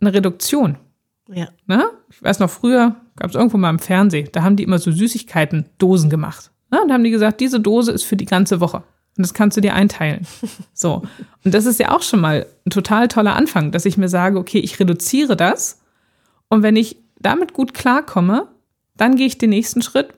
eine 0.02 0.14
Reduktion. 0.14 0.78
Ja. 1.30 1.48
Ne? 1.66 1.86
Ich 2.10 2.22
weiß 2.22 2.40
noch, 2.40 2.50
früher 2.50 2.96
gab 3.22 3.30
es 3.30 3.36
irgendwo 3.36 3.58
mal 3.58 3.70
im 3.70 3.80
Fernsehen, 3.80 4.30
da 4.32 4.42
haben 4.42 4.56
die 4.56 4.64
immer 4.64 4.80
so 4.80 4.92
Süßigkeiten-Dosen 4.92 6.10
gemacht. 6.10 6.50
Ne? 6.72 6.82
Und 6.82 6.88
da 6.88 6.96
haben 6.96 7.04
die 7.04 7.12
gesagt, 7.12 7.40
diese 7.40 7.60
Dose 7.60 7.92
ist 7.92 8.04
für 8.04 8.18
die 8.18 8.26
ganze 8.26 8.60
Woche. 8.60 8.78
Und 9.18 9.24
das 9.24 9.36
kannst 9.36 9.58
du 9.58 9.62
dir 9.62 9.76
einteilen. 9.76 10.26
So. 10.74 11.04
Und 11.46 11.54
das 11.54 11.68
ist 11.68 11.80
ja 11.80 11.96
auch 11.96 12.02
schon 12.02 12.20
mal 12.22 12.48
ein 12.66 12.72
total 12.72 13.08
toller 13.08 13.36
Anfang, 13.36 13.72
dass 13.72 13.86
ich 13.86 13.96
mir 13.96 14.10
sage, 14.10 14.40
okay, 14.40 14.58
ich 14.58 14.80
reduziere 14.80 15.38
das. 15.38 15.80
Und 16.50 16.64
wenn 16.64 16.76
ich 16.76 16.98
damit 17.20 17.54
gut 17.54 17.76
klarkomme, 17.76 18.48
dann 18.98 19.16
gehe 19.16 19.28
ich 19.28 19.38
den 19.38 19.52
nächsten 19.52 19.84
Schritt, 19.84 20.10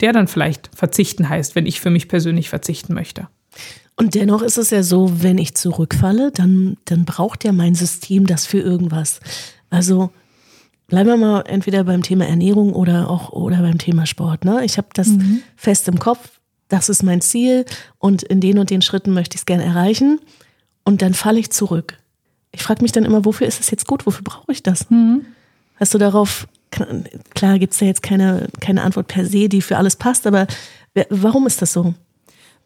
der 0.00 0.12
dann 0.12 0.28
vielleicht 0.28 0.70
verzichten 0.76 1.28
heißt, 1.28 1.56
wenn 1.56 1.66
ich 1.66 1.80
für 1.80 1.90
mich 1.90 2.08
persönlich 2.08 2.48
verzichten 2.48 2.94
möchte. 2.94 3.26
Und 3.96 4.14
dennoch 4.14 4.42
ist 4.42 4.58
es 4.58 4.70
ja 4.70 4.84
so, 4.84 5.22
wenn 5.22 5.38
ich 5.38 5.56
zurückfalle, 5.56 6.30
dann, 6.30 6.76
dann 6.84 7.04
braucht 7.04 7.42
ja 7.42 7.50
mein 7.50 7.74
System 7.74 8.28
das 8.28 8.46
für 8.46 8.60
irgendwas. 8.60 9.18
Also 9.70 10.10
bleiben 10.86 11.08
wir 11.08 11.16
mal 11.16 11.40
entweder 11.46 11.84
beim 11.84 12.02
Thema 12.02 12.26
Ernährung 12.26 12.72
oder 12.72 13.10
auch 13.10 13.30
oder 13.30 13.58
beim 13.58 13.78
Thema 13.78 14.06
Sport. 14.06 14.44
Ne? 14.44 14.64
Ich 14.64 14.76
habe 14.76 14.88
das 14.94 15.08
mhm. 15.08 15.42
fest 15.56 15.88
im 15.88 15.98
Kopf, 15.98 16.40
das 16.68 16.88
ist 16.88 17.02
mein 17.02 17.20
Ziel 17.20 17.64
und 17.98 18.22
in 18.22 18.40
den 18.40 18.58
und 18.58 18.70
den 18.70 18.82
Schritten 18.82 19.12
möchte 19.12 19.36
ich 19.36 19.42
es 19.42 19.46
gerne 19.46 19.64
erreichen. 19.64 20.20
Und 20.84 21.00
dann 21.02 21.14
falle 21.14 21.38
ich 21.38 21.50
zurück. 21.50 21.98
Ich 22.52 22.62
frage 22.62 22.82
mich 22.82 22.92
dann 22.92 23.04
immer, 23.04 23.24
wofür 23.24 23.46
ist 23.46 23.60
es 23.60 23.70
jetzt 23.70 23.86
gut? 23.86 24.06
Wofür 24.06 24.22
brauche 24.22 24.52
ich 24.52 24.62
das? 24.62 24.90
Mhm. 24.90 25.24
Hast 25.76 25.94
du 25.94 25.98
darauf, 25.98 26.46
klar 27.34 27.58
gibt 27.58 27.72
es 27.72 27.80
ja 27.80 27.86
jetzt 27.86 28.02
keine, 28.02 28.48
keine 28.60 28.82
Antwort 28.82 29.08
per 29.08 29.24
se, 29.24 29.48
die 29.48 29.62
für 29.62 29.76
alles 29.76 29.96
passt, 29.96 30.26
aber 30.26 30.46
warum 31.10 31.46
ist 31.46 31.62
das 31.62 31.72
so? 31.72 31.94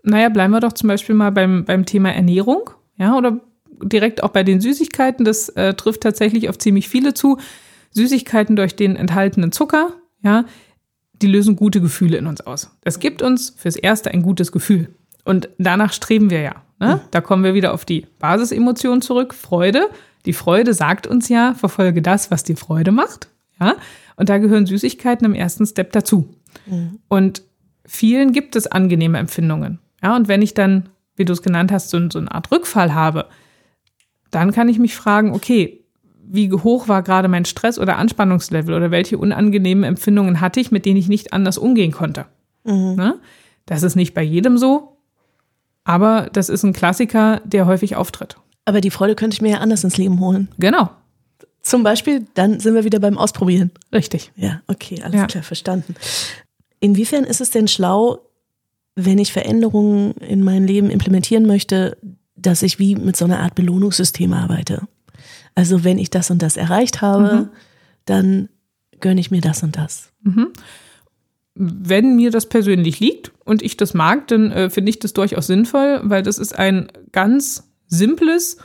Naja, 0.03 0.29
bleiben 0.29 0.53
wir 0.53 0.61
doch 0.61 0.73
zum 0.73 0.89
Beispiel 0.89 1.15
mal 1.15 1.31
beim, 1.31 1.65
beim 1.65 1.87
Thema 1.87 2.13
Ernährung, 2.13 2.71
ja, 2.97 3.17
oder 3.17 3.41
direkt 3.83 4.23
auch 4.23 4.31
bei 4.31 4.43
den 4.43 4.61
Süßigkeiten. 4.61 5.25
Das 5.25 5.49
äh, 5.51 5.75
trifft 5.75 6.03
tatsächlich 6.03 6.49
auf 6.49 6.59
ziemlich 6.59 6.89
viele 6.89 7.15
zu. 7.15 7.39
Süßigkeiten 7.91 8.57
durch 8.57 8.77
den 8.77 8.97
enthaltenen 8.97 9.53
Zucker, 9.53 9.93
ja, 10.23 10.45
die 11.21 11.27
lösen 11.27 11.57
gute 11.57 11.81
Gefühle 11.81 12.17
in 12.17 12.27
uns 12.27 12.41
aus. 12.41 12.71
Das 12.83 13.01
gibt 13.01 13.23
uns 13.23 13.51
fürs 13.51 13.77
Erste 13.77 14.11
ein 14.11 14.23
gutes 14.23 14.53
Gefühl. 14.53 14.95
Und 15.25 15.49
danach 15.59 15.93
streben 15.93 16.31
wir 16.31 16.41
ja. 16.41 16.63
Ne? 16.79 16.97
Mhm. 16.97 17.01
Da 17.11 17.21
kommen 17.21 17.45
wir 17.45 17.55
wieder 17.55 17.75
auf 17.75 17.85
die 17.85 18.07
Basisemotion 18.19 19.03
zurück, 19.03 19.35
Freude. 19.35 19.89
Die 20.27 20.33
Freude 20.33 20.75
sagt 20.75 21.07
uns 21.07 21.29
ja, 21.29 21.55
verfolge 21.55 22.03
das, 22.03 22.31
was 22.31 22.45
die 22.45 22.57
Freude 22.57 22.93
macht. 22.93 23.29
Ja? 23.61 23.77
Und 24.17 24.29
da 24.29 24.39
gehören 24.39 24.67
Süßigkeiten 24.67 25.25
im 25.25 25.35
ersten 25.35 25.67
Step 25.67 25.93
dazu. 25.93 26.35
Mhm. 26.67 27.01
Und 27.09 27.43
vielen 27.85 28.33
gibt 28.33 28.57
es 28.57 28.67
angenehme 28.67 29.19
Empfindungen. 29.19 29.81
Ja, 30.03 30.15
und 30.15 30.29
wenn 30.29 30.43
ich 30.43 30.55
dann, 30.55 30.89
wie 31.17 31.25
du 31.25 31.33
es 31.33 31.43
genannt 31.43 31.73
hast, 31.73 31.91
so, 31.91 31.99
so 32.11 32.19
eine 32.19 32.31
Art 32.31 32.51
Rückfall 32.53 32.95
habe, 32.95 33.27
dann 34.31 34.53
kann 34.53 34.69
ich 34.69 34.79
mich 34.79 34.95
fragen, 34.95 35.33
okay, 35.33 35.85
wie 36.31 36.53
hoch 36.53 36.89
war 36.89 37.03
gerade 37.03 37.29
mein 37.29 37.45
Stress 37.45 37.79
oder 37.79 37.97
Anspannungslevel 37.97 38.75
oder 38.75 38.91
welche 38.91 39.19
unangenehmen 39.19 39.85
Empfindungen 39.85 40.41
hatte 40.41 40.61
ich, 40.61 40.71
mit 40.71 40.85
denen 40.87 40.99
ich 40.99 41.09
nicht 41.09 41.33
anders 41.33 41.59
umgehen 41.59 41.93
konnte. 41.93 42.27
Mhm. 42.65 42.95
Ne? 42.97 43.15
Das 43.67 43.83
ist 43.83 43.97
nicht 43.97 44.15
bei 44.15 44.23
jedem 44.23 44.59
so, 44.59 44.97
aber 45.85 46.29
das 46.33 46.49
ist 46.49 46.65
ein 46.65 46.73
Klassiker, 46.73 47.41
der 47.45 47.67
häufig 47.67 47.97
auftritt. 47.97 48.37
Aber 48.65 48.81
die 48.81 48.91
Freude 48.91 49.15
könnte 49.15 49.35
ich 49.35 49.43
mir 49.43 49.53
ja 49.53 49.59
anders 49.59 49.85
ins 49.85 49.97
Leben 49.97 50.21
holen. 50.21 50.49
Genau. 50.59 50.91
Zum 51.63 51.83
Beispiel, 51.83 52.27
dann 52.35 52.61
sind 52.61 52.75
wir 52.75 52.85
wieder 52.85 53.01
beim 53.01 53.19
Ausprobieren. 53.19 53.71
Richtig. 53.93 54.33
Ja, 54.37 54.61
okay, 54.69 55.01
alles 55.03 55.17
Ja. 55.21 55.27
klar, 55.27 55.43
verstanden. 55.43 55.95
Inwiefern 56.81 57.25
ist 57.25 57.41
es 57.41 57.51
denn 57.51 57.69
schlau, 57.69 58.19
wenn 58.95 59.19
ich 59.19 59.33
Veränderungen 59.33 60.13
in 60.13 60.43
mein 60.43 60.67
Leben 60.67 60.91
implementieren 60.91 61.47
möchte, 61.47 61.97
dass 62.37 62.63
ich 62.63 62.79
wie 62.79 62.95
mit 62.95 63.17
so 63.17 63.25
einer 63.25 63.41
Art 63.41 63.55
Belohnungssystem 63.55 64.33
arbeite? 64.33 64.83
Also 65.59 65.83
wenn 65.83 65.99
ich 65.99 66.09
das 66.09 66.31
und 66.31 66.41
das 66.41 66.57
erreicht 66.57 67.03
habe, 67.03 67.49
dann 68.05 68.49
gönne 69.01 69.21
ich 69.21 69.33
mir 69.33 69.41
das 69.41 69.65
und 69.65 69.77
das. 69.77 70.13
Wenn 71.57 72.15
mir 72.15 72.31
das 72.31 72.49
persönlich 72.49 73.01
liegt 73.01 73.33
und 73.45 73.63
ich 73.63 73.77
das 73.77 73.93
mag, 73.93 74.29
dann 74.29 74.53
äh, 74.53 74.71
finde 74.71 74.91
ich 74.91 75.01
das 75.01 75.15
durchaus 75.15 75.49
sinnvoll, 75.49 75.99
weil 76.05 76.23
das 76.23 76.39
ist 76.39 76.57
ein 76.57 76.93
ganz 77.11 77.69
simples 77.89 78.59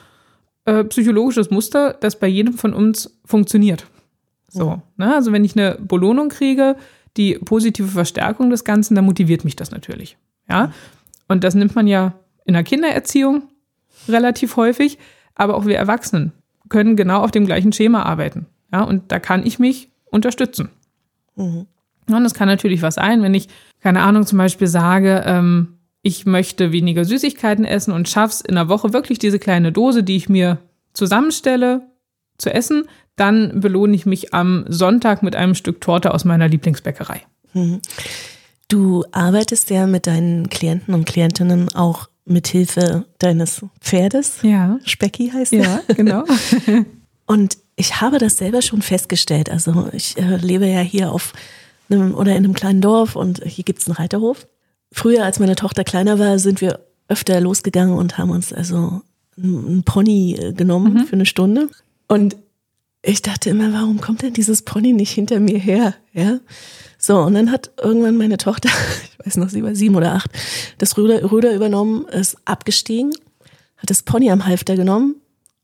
äh, 0.65 0.84
psychologisches 0.84 1.49
Muster, 1.49 1.93
das 1.99 2.19
bei 2.19 2.27
jedem 2.27 2.53
von 2.53 2.75
uns 2.75 3.19
funktioniert. 3.25 3.88
So, 4.47 4.84
ne? 4.95 5.15
Also 5.15 5.32
wenn 5.32 5.43
ich 5.43 5.58
eine 5.58 5.79
Belohnung 5.82 6.29
kriege, 6.29 6.75
die 7.17 7.39
positive 7.39 7.88
Verstärkung 7.88 8.51
des 8.51 8.65
Ganzen, 8.65 8.93
dann 8.93 9.06
motiviert 9.06 9.45
mich 9.45 9.56
das 9.56 9.71
natürlich. 9.71 10.15
Ja. 10.47 10.71
Und 11.27 11.43
das 11.43 11.56
nimmt 11.56 11.73
man 11.73 11.88
ja 11.88 12.13
in 12.45 12.53
der 12.53 12.63
Kindererziehung 12.63 13.47
relativ 14.08 14.58
häufig, 14.58 14.99
aber 15.34 15.56
auch 15.56 15.65
wir 15.65 15.77
Erwachsenen 15.77 16.34
können 16.73 16.95
genau 16.95 17.21
auf 17.21 17.29
dem 17.29 17.45
gleichen 17.45 17.71
Schema 17.71 18.01
arbeiten. 18.01 18.47
Ja, 18.71 18.81
und 18.81 19.12
da 19.12 19.19
kann 19.19 19.45
ich 19.45 19.59
mich 19.59 19.89
unterstützen. 20.05 20.69
Mhm. 21.36 21.67
Und 22.07 22.23
das 22.23 22.33
kann 22.33 22.47
natürlich 22.47 22.81
was 22.81 22.95
sein, 22.95 23.21
wenn 23.21 23.36
ich, 23.36 23.47
keine 23.79 24.01
Ahnung, 24.01 24.25
zum 24.25 24.39
Beispiel 24.39 24.65
sage, 24.65 25.23
ähm, 25.25 25.77
ich 26.01 26.25
möchte 26.25 26.71
weniger 26.71 27.05
Süßigkeiten 27.05 27.63
essen 27.63 27.93
und 27.93 28.09
schaff's 28.09 28.41
in 28.41 28.55
der 28.55 28.69
Woche 28.69 28.91
wirklich 28.91 29.19
diese 29.19 29.38
kleine 29.38 29.71
Dose, 29.71 30.03
die 30.03 30.15
ich 30.15 30.29
mir 30.29 30.57
zusammenstelle, 30.93 31.83
zu 32.39 32.51
essen, 32.51 32.86
dann 33.15 33.59
belohne 33.59 33.95
ich 33.95 34.07
mich 34.07 34.33
am 34.33 34.65
Sonntag 34.67 35.21
mit 35.21 35.36
einem 35.36 35.53
Stück 35.53 35.79
Torte 35.79 36.12
aus 36.12 36.25
meiner 36.25 36.47
Lieblingsbäckerei. 36.47 37.21
Du 38.67 39.05
arbeitest 39.12 39.69
ja 39.69 39.86
mit 39.86 40.07
deinen 40.07 40.49
Klienten 40.49 40.95
und 40.95 41.05
Klientinnen 41.05 41.69
auch 41.75 42.09
mit 42.25 42.47
Hilfe 42.47 43.05
deines 43.19 43.65
Pferdes. 43.79 44.38
Ja. 44.43 44.79
Specki 44.86 45.29
heißt 45.29 45.53
er. 45.53 45.81
genau. 45.95 46.23
Und 47.25 47.57
ich 47.75 48.01
habe 48.01 48.17
das 48.17 48.38
selber 48.38 48.62
schon 48.62 48.81
festgestellt. 48.81 49.49
Also 49.49 49.89
ich 49.91 50.17
äh, 50.17 50.38
lebe 50.38 50.67
ja 50.67 50.79
hier 50.79 51.12
auf 51.12 51.33
einem 51.89 52.13
oder 52.13 52.31
in 52.31 52.43
einem 52.43 52.53
kleinen 52.53 52.81
Dorf 52.81 53.15
und 53.15 53.43
hier 53.45 53.63
gibt's 53.63 53.88
einen 53.88 53.95
Reiterhof. 53.95 54.47
Früher, 54.91 55.23
als 55.23 55.39
meine 55.39 55.55
Tochter 55.55 55.83
kleiner 55.83 56.19
war, 56.19 56.39
sind 56.39 56.62
wir 56.62 56.79
öfter 57.07 57.39
losgegangen 57.41 57.95
und 57.95 58.17
haben 58.17 58.29
uns 58.29 58.53
also 58.53 59.01
einen 59.38 59.83
Pony 59.83 60.36
äh, 60.36 60.53
genommen 60.53 61.05
für 61.07 61.13
eine 61.13 61.25
Stunde. 61.25 61.69
Und 62.07 62.38
ich 63.01 63.21
dachte 63.21 63.49
immer, 63.49 63.73
warum 63.73 63.99
kommt 63.99 64.21
denn 64.21 64.33
dieses 64.33 64.62
Pony 64.62 64.93
nicht 64.93 65.12
hinter 65.12 65.39
mir 65.39 65.57
her? 65.57 65.95
Ja. 66.13 66.39
So, 67.04 67.20
und 67.20 67.34
dann 67.34 67.52
hat 67.52 67.70
irgendwann 67.84 68.16
meine 68.16 68.38
Tochter, 68.38 68.70
ich 69.20 69.26
weiß 69.26 69.38
noch, 69.38 69.50
sie 69.50 69.62
war 69.62 69.76
sieben 69.76 69.96
oder 69.96 70.13
acht, 70.13 70.32
das 70.78 70.98
Ruder, 70.98 71.22
Ruder 71.26 71.54
übernommen, 71.54 72.06
ist 72.08 72.38
abgestiegen, 72.46 73.12
hat 73.76 73.89
das 73.89 74.04
Pony 74.04 74.32
am 74.32 74.46
Halfter 74.46 74.78
genommen 74.78 75.16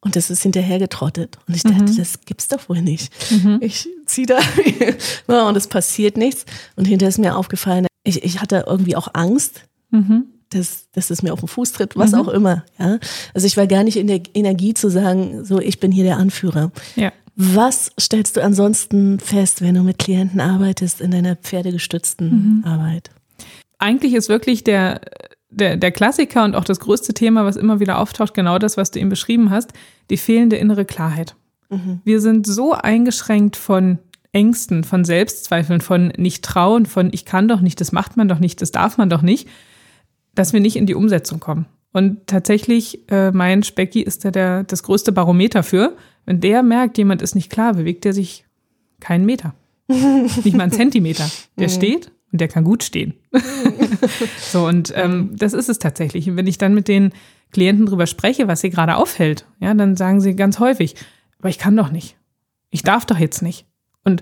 und 0.02 0.18
das 0.18 0.30
ist 0.30 0.44
hinterher 0.44 0.80
getrottet. 0.80 1.38
Und 1.48 1.56
ich 1.56 1.64
dachte, 1.64 1.96
das 1.96 2.22
gibt's 2.26 2.50
doch 2.50 2.68
wohl 2.68 2.82
nicht. 2.82 3.14
Ich 3.62 3.88
zieh 4.06 4.26
da 4.26 4.40
ja, 5.30 5.48
und 5.48 5.56
es 5.56 5.68
passiert 5.68 6.18
nichts. 6.18 6.46
Und 6.76 6.86
hinterher 6.86 7.10
ist 7.10 7.20
mir 7.20 7.38
aufgefallen, 7.38 7.88
ich, 8.04 8.22
ich 8.24 8.42
hatte 8.42 8.66
irgendwie 8.68 8.98
auch 8.98 9.08
Angst, 9.14 9.64
dass, 10.50 10.90
dass 10.92 11.10
es 11.10 11.22
mir 11.22 11.32
auf 11.32 11.40
den 11.40 11.48
Fuß 11.48 11.72
tritt, 11.72 11.96
was 11.96 12.14
auch 12.14 12.28
immer. 12.28 12.66
Ja? 12.78 13.00
Also 13.34 13.48
ich 13.48 13.56
war 13.56 13.68
gar 13.68 13.84
nicht 13.84 13.96
in 13.98 14.08
der 14.08 14.22
Energie 14.34 14.74
zu 14.74 14.90
sagen, 14.90 15.46
so 15.46 15.60
ich 15.60 15.80
bin 15.80 15.92
hier 15.92 16.04
der 16.04 16.18
Anführer. 16.18 16.72
Ja. 16.98 17.14
Was 17.42 17.94
stellst 17.98 18.36
du 18.36 18.44
ansonsten 18.44 19.18
fest, 19.18 19.62
wenn 19.62 19.76
du 19.76 19.82
mit 19.82 19.98
Klienten 19.98 20.42
arbeitest 20.42 21.00
in 21.00 21.12
deiner 21.12 21.38
pferdegestützten 21.38 22.66
Arbeit? 22.66 23.12
Eigentlich 23.78 24.14
ist 24.14 24.28
wirklich 24.28 24.66
der, 24.66 25.00
der, 25.50 25.78
der 25.78 25.94
Klassiker 25.94 26.44
und 26.44 26.54
auch 26.54 26.66
das 26.66 26.82
größte 26.82 27.14
Thema, 27.14 27.46
was 27.46 27.56
immer 27.56 27.80
wieder 27.80 28.00
auftaucht, 28.00 28.34
genau 28.34 28.60
das, 28.60 28.76
was 28.76 28.92
du 28.92 29.00
eben 29.00 29.08
beschrieben 29.08 29.52
hast, 29.52 29.72
die 30.10 30.18
fehlende 30.18 30.58
innere 30.58 30.84
Klarheit. 30.84 31.38
Wir 32.04 32.20
sind 32.20 32.46
so 32.46 32.74
eingeschränkt 32.74 33.56
von 33.56 34.00
Ängsten, 34.34 34.84
von 34.84 35.06
Selbstzweifeln, 35.06 35.80
von 35.80 36.12
nicht 36.18 36.44
trauen, 36.44 36.86
von 36.86 37.10
ich 37.14 37.24
kann 37.24 37.48
doch 37.48 37.62
nicht, 37.62 37.80
das 37.80 37.94
macht 37.94 38.18
man 38.18 38.28
doch 38.28 38.40
nicht, 38.40 38.62
das 38.62 38.72
darf 38.72 38.98
man 38.98 39.10
doch 39.10 39.22
nicht, 39.22 39.48
dass 40.36 40.52
wir 40.52 40.60
nicht 40.60 40.76
in 40.76 40.88
die 40.88 40.96
Umsetzung 40.96 41.40
kommen. 41.40 41.68
Und 41.94 42.28
tatsächlich, 42.28 43.10
äh, 43.10 43.32
mein 43.32 43.64
Specki 43.64 44.02
ist 44.02 44.26
da 44.26 44.32
der, 44.32 44.64
das 44.66 44.84
größte 44.84 45.14
Barometer 45.14 45.64
für. 45.64 45.96
Wenn 46.26 46.42
der 46.42 46.64
merkt, 46.64 46.98
jemand 46.98 47.22
ist 47.22 47.36
nicht 47.36 47.50
klar, 47.50 47.74
bewegt 47.74 48.06
er 48.06 48.14
sich 48.14 48.46
keinen 49.00 49.26
Meter. 49.26 49.54
nicht 49.88 50.56
mal 50.56 50.64
einen 50.64 50.72
Zentimeter. 50.72 51.30
Der 51.58 51.70
steht 51.70 52.12
und 52.32 52.42
der 52.42 52.48
kann 52.48 52.64
gut 52.64 52.84
stehen. 52.84 53.16
so, 54.40 54.68
und 54.68 54.94
ähm, 54.96 55.32
das 55.36 55.54
ist 55.54 55.70
es 55.70 55.80
tatsächlich. 55.80 56.30
Und 56.30 56.38
wenn 56.38 56.48
ich 56.48 56.58
dann 56.58 56.74
mit 56.74 56.88
den 56.88 57.12
Klienten 57.52 57.88
drüber 57.88 58.06
spreche, 58.06 58.48
was 58.48 58.62
sie 58.62 58.70
gerade 58.70 58.96
aufhält, 58.96 59.46
ja, 59.60 59.74
dann 59.74 59.96
sagen 59.96 60.22
sie 60.22 60.36
ganz 60.36 60.60
häufig, 60.60 60.96
aber 61.40 61.50
ich 61.50 61.58
kann 61.58 61.76
doch 61.76 61.92
nicht. 61.92 62.18
Ich 62.70 62.84
darf 62.84 63.06
doch 63.06 63.18
jetzt 63.18 63.42
nicht. 63.42 63.66
Und 64.04 64.22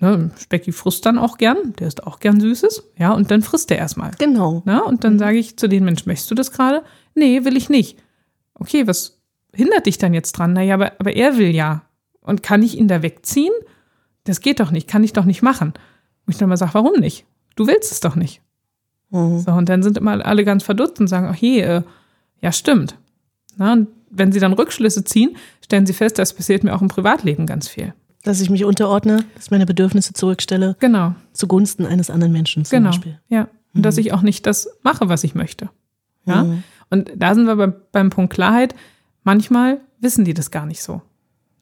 ne, 0.00 0.30
Specki 0.38 0.72
frisst 0.72 1.06
dann 1.06 1.18
auch 1.18 1.38
gern, 1.38 1.74
der 1.78 1.86
ist 1.86 2.04
auch 2.06 2.18
gern 2.18 2.40
Süßes, 2.40 2.90
ja, 2.98 3.12
und 3.12 3.30
dann 3.30 3.42
frisst 3.42 3.70
er 3.70 3.78
erstmal. 3.78 4.10
Genau. 4.18 4.62
Na, 4.64 4.80
und 4.82 5.04
dann 5.04 5.18
sage 5.18 5.38
ich 5.38 5.56
zu 5.56 5.68
den 5.68 5.84
Mensch, 5.84 6.06
möchtest 6.06 6.30
du 6.30 6.34
das 6.34 6.50
gerade? 6.50 6.82
Nee, 7.14 7.44
will 7.44 7.56
ich 7.56 7.68
nicht. 7.68 7.98
Okay, 8.54 8.86
was 8.86 9.15
hindert 9.56 9.86
dich 9.86 9.98
dann 9.98 10.14
jetzt 10.14 10.32
dran? 10.32 10.52
Naja, 10.52 10.74
aber, 10.74 10.92
aber 10.98 11.14
er 11.14 11.36
will 11.38 11.54
ja. 11.54 11.82
Und 12.20 12.42
kann 12.42 12.62
ich 12.62 12.76
ihn 12.76 12.88
da 12.88 13.02
wegziehen? 13.02 13.52
Das 14.24 14.40
geht 14.40 14.60
doch 14.60 14.70
nicht, 14.70 14.88
kann 14.88 15.04
ich 15.04 15.12
doch 15.12 15.24
nicht 15.24 15.42
machen. 15.42 15.72
Und 16.26 16.32
ich 16.32 16.38
dann 16.38 16.48
mal 16.48 16.56
sage, 16.56 16.74
warum 16.74 16.98
nicht? 16.98 17.24
Du 17.54 17.66
willst 17.66 17.92
es 17.92 18.00
doch 18.00 18.16
nicht. 18.16 18.42
Mhm. 19.10 19.38
So, 19.40 19.52
und 19.52 19.68
dann 19.68 19.82
sind 19.82 19.96
immer 19.96 20.24
alle 20.24 20.44
ganz 20.44 20.64
verdutzt 20.64 21.00
und 21.00 21.06
sagen, 21.06 21.28
ach 21.30 21.36
je, 21.36 21.60
äh, 21.60 21.82
ja, 22.40 22.52
stimmt. 22.52 22.98
Na, 23.56 23.72
und 23.72 23.88
wenn 24.10 24.32
sie 24.32 24.40
dann 24.40 24.52
Rückschlüsse 24.52 25.04
ziehen, 25.04 25.36
stellen 25.64 25.86
sie 25.86 25.92
fest, 25.92 26.18
das 26.18 26.34
passiert 26.34 26.64
mir 26.64 26.74
auch 26.74 26.82
im 26.82 26.88
Privatleben 26.88 27.46
ganz 27.46 27.68
viel. 27.68 27.94
Dass 28.22 28.40
ich 28.40 28.50
mich 28.50 28.64
unterordne, 28.64 29.24
dass 29.36 29.50
meine 29.50 29.66
Bedürfnisse 29.66 30.12
zurückstelle, 30.12 30.76
Genau, 30.80 31.14
zugunsten 31.32 31.86
eines 31.86 32.10
anderen 32.10 32.32
Menschen 32.32 32.64
zum 32.64 32.78
genau. 32.78 32.90
Beispiel. 32.90 33.20
Ja. 33.28 33.48
Und 33.72 33.82
dass 33.82 33.98
ich 33.98 34.12
auch 34.12 34.22
nicht 34.22 34.46
das 34.46 34.68
mache, 34.82 35.08
was 35.08 35.22
ich 35.22 35.34
möchte. 35.34 35.70
Ja. 36.24 36.44
Mhm. 36.44 36.62
Und 36.90 37.12
da 37.14 37.34
sind 37.34 37.46
wir 37.46 37.56
beim, 37.56 37.74
beim 37.92 38.10
Punkt 38.10 38.32
Klarheit. 38.32 38.74
Manchmal 39.26 39.80
wissen 39.98 40.24
die 40.24 40.34
das 40.34 40.52
gar 40.52 40.66
nicht 40.66 40.80
so. 40.80 41.02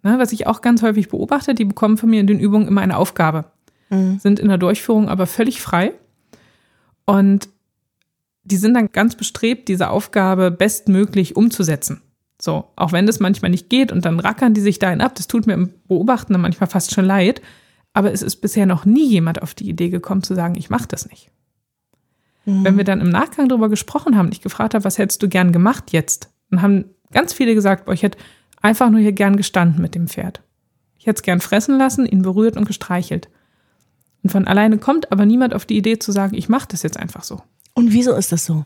Ne, 0.03 0.19
was 0.19 0.33
ich 0.33 0.47
auch 0.47 0.61
ganz 0.61 0.83
häufig 0.83 1.09
beobachte, 1.09 1.55
die 1.55 1.65
bekommen 1.65 1.97
von 1.97 2.11
mir 2.11 2.21
in 2.21 2.27
den 2.27 2.39
Übungen 2.39 2.69
immer 2.69 2.83
eine 2.83 2.99
Aufgabe, 2.99 3.47
Mhm. 3.89 4.19
sind 4.19 4.39
in 4.39 4.49
der 4.49 4.59
Durchführung 4.59 5.09
aber 5.09 5.27
völlig 5.27 5.63
frei 5.63 5.93
und 7.07 7.49
die 8.43 8.59
sind 8.59 8.75
dann 8.75 8.93
ganz 8.93 9.15
bestrebt, 9.15 9.69
diese 9.69 9.89
Aufgabe 9.89 10.51
bestmöglich 10.51 11.37
umzusetzen. 11.37 12.03
So, 12.41 12.65
auch 12.77 12.93
wenn 12.93 13.07
das 13.07 13.19
manchmal 13.21 13.51
nicht 13.51 13.71
geht 13.71 13.93
und 13.93 14.05
dann 14.05 14.21
rackern 14.21 14.53
die 14.53 14.61
sich 14.61 14.79
dahin 14.79 15.01
ab, 15.01 15.15
das 15.15 15.27
tut 15.27 15.47
mir 15.47 15.55
im 15.55 15.71
Beobachten 15.89 16.35
dann 16.35 16.43
manchmal 16.43 16.69
fast 16.69 16.93
schon 16.93 17.07
leid, 17.07 17.41
aber 17.95 18.13
es 18.13 18.21
ist 18.21 18.37
bisher 18.37 18.67
noch 18.67 18.85
nie 18.85 19.09
jemand 19.09 19.41
auf 19.41 19.55
die 19.55 19.69
Idee 19.71 19.89
gekommen 19.89 20.23
zu 20.23 20.35
sagen, 20.35 20.57
ich 20.57 20.69
mache 20.69 20.89
das 20.89 21.09
nicht. 21.09 21.31
Wenn 22.45 22.77
wir 22.77 22.85
dann 22.85 23.01
im 23.01 23.09
Nachgang 23.09 23.49
darüber 23.49 23.71
gesprochen 23.71 24.19
haben, 24.19 24.27
und 24.27 24.35
ich 24.35 24.43
gefragt 24.43 24.75
habe, 24.75 24.85
was 24.85 24.99
hättest 24.99 25.23
du 25.23 25.31
gern 25.31 25.51
gemacht 25.53 25.93
jetzt? 25.93 26.29
Dann 26.51 26.61
haben 26.61 26.85
ganz 27.15 27.33
viele 27.33 27.55
gesagt, 27.55 27.87
boah, 27.87 27.93
ich 27.93 28.03
hätte 28.03 28.19
einfach 28.61 28.91
nur 28.91 29.01
hier 29.01 29.13
gern 29.13 29.37
gestanden 29.37 29.81
mit 29.81 29.95
dem 29.95 30.09
Pferd. 30.09 30.43
Ich 30.99 31.07
hätte 31.07 31.19
es 31.19 31.23
gern 31.23 31.41
fressen 31.41 31.79
lassen, 31.79 32.05
ihn 32.05 32.23
berührt 32.23 32.57
und 32.57 32.67
gestreichelt. 32.67 33.29
Und 34.23 34.31
von 34.31 34.47
alleine 34.47 34.79
kommt 34.79 35.13
aber 35.13 35.27
niemand 35.27 35.55
auf 35.55 35.65
die 35.67 35.77
Idee 35.77 35.99
zu 35.99 36.13
sagen, 36.13 36.35
ich 36.35 36.49
mache 36.49 36.69
das 36.69 36.83
jetzt 36.83 36.99
einfach 36.99 37.25
so. 37.25 37.43
Und 37.75 37.93
wieso 37.93 38.15
ist 38.15 38.33
das 38.33 38.45
so? 38.45 38.65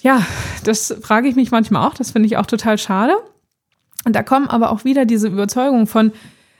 Ja, 0.00 0.24
das 0.64 0.94
frage 1.02 1.28
ich 1.28 1.36
mich 1.36 1.50
manchmal 1.50 1.86
auch, 1.86 1.94
das 1.94 2.12
finde 2.12 2.26
ich 2.26 2.36
auch 2.36 2.46
total 2.46 2.78
schade. 2.78 3.14
Und 4.04 4.14
da 4.14 4.22
kommen 4.22 4.48
aber 4.48 4.70
auch 4.70 4.84
wieder 4.84 5.04
diese 5.04 5.28
Überzeugung 5.28 5.86
von, 5.86 6.12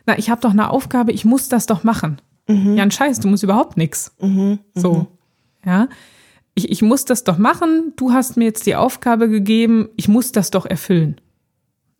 na, 0.06 0.18
ich 0.18 0.28
habe 0.28 0.40
doch 0.40 0.50
eine 0.50 0.70
Aufgabe, 0.70 1.12
ich 1.12 1.24
muss 1.24 1.48
das 1.48 1.66
doch 1.66 1.84
machen. 1.84 2.20
Ja, 2.76 2.82
ein 2.82 2.90
Scheiß, 2.90 3.20
du 3.20 3.28
musst 3.28 3.42
überhaupt 3.42 3.76
nichts. 3.76 4.12
So, 4.74 5.06
ja. 5.64 5.88
Ich, 6.58 6.72
ich 6.72 6.82
muss 6.82 7.04
das 7.04 7.22
doch 7.22 7.38
machen, 7.38 7.92
du 7.94 8.12
hast 8.12 8.36
mir 8.36 8.46
jetzt 8.46 8.66
die 8.66 8.74
Aufgabe 8.74 9.28
gegeben, 9.28 9.90
ich 9.94 10.08
muss 10.08 10.32
das 10.32 10.50
doch 10.50 10.66
erfüllen. 10.66 11.20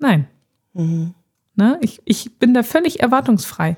Nein. 0.01 0.27
Ne? 1.55 1.79
Ich, 1.81 2.03
ich 2.05 2.41
bin 2.41 2.55
da 2.55 2.65
völlig 2.65 2.99
erwartungsfrei. 2.99 3.77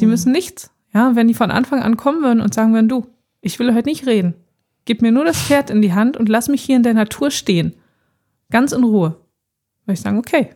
Die 0.00 0.06
müssen 0.06 0.32
nichts. 0.32 0.72
Ja, 0.92 1.14
wenn 1.14 1.28
die 1.28 1.34
von 1.34 1.52
Anfang 1.52 1.82
an 1.82 1.96
kommen 1.96 2.24
würden 2.24 2.40
und 2.40 2.52
sagen 2.52 2.74
würden, 2.74 2.88
du, 2.88 3.06
ich 3.40 3.60
will 3.60 3.72
heute 3.76 3.88
nicht 3.88 4.08
reden. 4.08 4.34
Gib 4.86 5.02
mir 5.02 5.12
nur 5.12 5.24
das 5.24 5.40
Pferd 5.40 5.70
in 5.70 5.82
die 5.82 5.92
Hand 5.92 6.16
und 6.16 6.28
lass 6.28 6.48
mich 6.48 6.62
hier 6.62 6.74
in 6.74 6.82
der 6.82 6.94
Natur 6.94 7.30
stehen. 7.30 7.76
Ganz 8.50 8.72
in 8.72 8.82
Ruhe. 8.82 9.20
Würde 9.84 9.92
ich 9.92 10.00
sagen, 10.00 10.18
okay. 10.18 10.50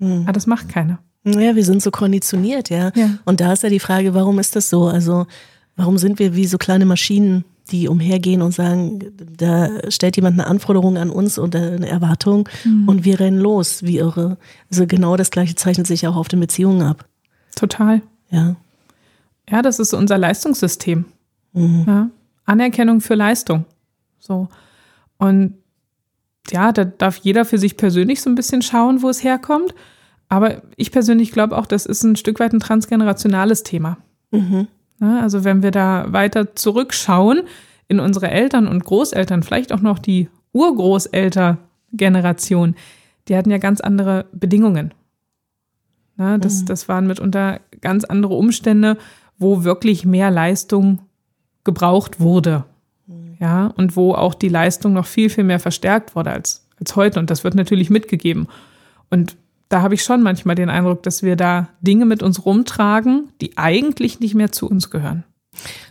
Aber 0.00 0.32
das 0.32 0.48
macht 0.48 0.68
keiner. 0.68 0.98
Ja, 1.22 1.54
wir 1.54 1.64
sind 1.64 1.80
so 1.80 1.92
konditioniert, 1.92 2.70
ja. 2.70 2.90
Ja. 2.96 3.18
Und 3.24 3.40
da 3.40 3.52
ist 3.52 3.62
ja 3.62 3.68
die 3.68 3.78
Frage, 3.78 4.14
warum 4.14 4.40
ist 4.40 4.56
das 4.56 4.68
so? 4.68 4.88
Also, 4.88 5.26
warum 5.76 5.96
sind 5.96 6.18
wir 6.18 6.34
wie 6.34 6.46
so 6.46 6.58
kleine 6.58 6.86
Maschinen, 6.86 7.44
die 7.70 7.88
umhergehen 7.88 8.42
und 8.42 8.52
sagen, 8.52 9.00
da 9.36 9.90
stellt 9.90 10.16
jemand 10.16 10.38
eine 10.38 10.48
Anforderung 10.48 10.98
an 10.98 11.10
uns 11.10 11.38
oder 11.38 11.72
eine 11.72 11.88
Erwartung 11.88 12.48
mhm. 12.64 12.88
und 12.88 13.04
wir 13.04 13.20
rennen 13.20 13.38
los, 13.38 13.82
wie 13.82 13.98
irre. 13.98 14.36
Also 14.70 14.86
genau 14.86 15.16
das 15.16 15.30
Gleiche 15.30 15.54
zeichnet 15.54 15.86
sich 15.86 16.06
auch 16.06 16.16
auf 16.16 16.28
den 16.28 16.40
Beziehungen 16.40 16.82
ab. 16.82 17.06
Total. 17.56 18.02
Ja. 18.30 18.56
Ja, 19.48 19.62
das 19.62 19.78
ist 19.78 19.94
unser 19.94 20.18
Leistungssystem. 20.18 21.04
Mhm. 21.52 21.84
Ja. 21.86 22.10
Anerkennung 22.44 23.00
für 23.00 23.14
Leistung. 23.14 23.64
So. 24.18 24.48
Und 25.18 25.54
ja, 26.50 26.72
da 26.72 26.84
darf 26.84 27.16
jeder 27.18 27.44
für 27.44 27.58
sich 27.58 27.76
persönlich 27.76 28.20
so 28.20 28.28
ein 28.28 28.34
bisschen 28.34 28.62
schauen, 28.62 29.02
wo 29.02 29.08
es 29.08 29.24
herkommt. 29.24 29.74
Aber 30.28 30.62
ich 30.76 30.90
persönlich 30.92 31.32
glaube 31.32 31.56
auch, 31.56 31.66
das 31.66 31.86
ist 31.86 32.02
ein 32.02 32.16
Stück 32.16 32.40
weit 32.40 32.52
ein 32.52 32.60
transgenerationales 32.60 33.62
Thema. 33.62 33.98
Mhm. 34.30 34.68
Ja, 35.00 35.20
also 35.20 35.44
wenn 35.44 35.62
wir 35.62 35.70
da 35.70 36.06
weiter 36.08 36.54
zurückschauen 36.54 37.42
in 37.88 38.00
unsere 38.00 38.30
Eltern 38.30 38.66
und 38.66 38.84
Großeltern, 38.84 39.42
vielleicht 39.42 39.72
auch 39.72 39.80
noch 39.80 39.98
die 39.98 40.28
Urgroßeltern-Generation, 40.52 42.74
die 43.28 43.36
hatten 43.36 43.50
ja 43.50 43.58
ganz 43.58 43.80
andere 43.80 44.26
Bedingungen. 44.32 44.94
Ja, 46.16 46.38
das, 46.38 46.62
mhm. 46.62 46.66
das 46.66 46.88
waren 46.88 47.06
mitunter 47.06 47.60
ganz 47.80 48.04
andere 48.04 48.34
Umstände, 48.34 48.96
wo 49.38 49.64
wirklich 49.64 50.04
mehr 50.04 50.30
Leistung 50.30 51.00
gebraucht 51.64 52.20
wurde. 52.20 52.64
Mhm. 53.06 53.36
Ja, 53.40 53.66
und 53.76 53.96
wo 53.96 54.14
auch 54.14 54.34
die 54.34 54.48
Leistung 54.48 54.92
noch 54.92 55.06
viel, 55.06 55.30
viel 55.30 55.44
mehr 55.44 55.60
verstärkt 55.60 56.14
wurde 56.14 56.30
als, 56.30 56.68
als 56.78 56.94
heute. 56.94 57.18
Und 57.18 57.30
das 57.30 57.42
wird 57.42 57.54
natürlich 57.54 57.90
mitgegeben. 57.90 58.46
Und 59.10 59.36
da 59.68 59.82
habe 59.82 59.94
ich 59.94 60.02
schon 60.02 60.22
manchmal 60.22 60.54
den 60.54 60.70
Eindruck, 60.70 61.02
dass 61.02 61.22
wir 61.22 61.36
da 61.36 61.68
Dinge 61.80 62.04
mit 62.04 62.22
uns 62.22 62.44
rumtragen, 62.44 63.28
die 63.40 63.56
eigentlich 63.56 64.20
nicht 64.20 64.34
mehr 64.34 64.52
zu 64.52 64.68
uns 64.68 64.90
gehören. 64.90 65.24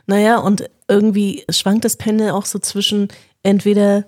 Naja, 0.05 0.37
und 0.37 0.69
irgendwie 0.87 1.43
schwankt 1.49 1.85
das 1.85 1.97
Pendel 1.97 2.31
auch 2.31 2.45
so 2.45 2.59
zwischen 2.59 3.07
entweder 3.41 4.05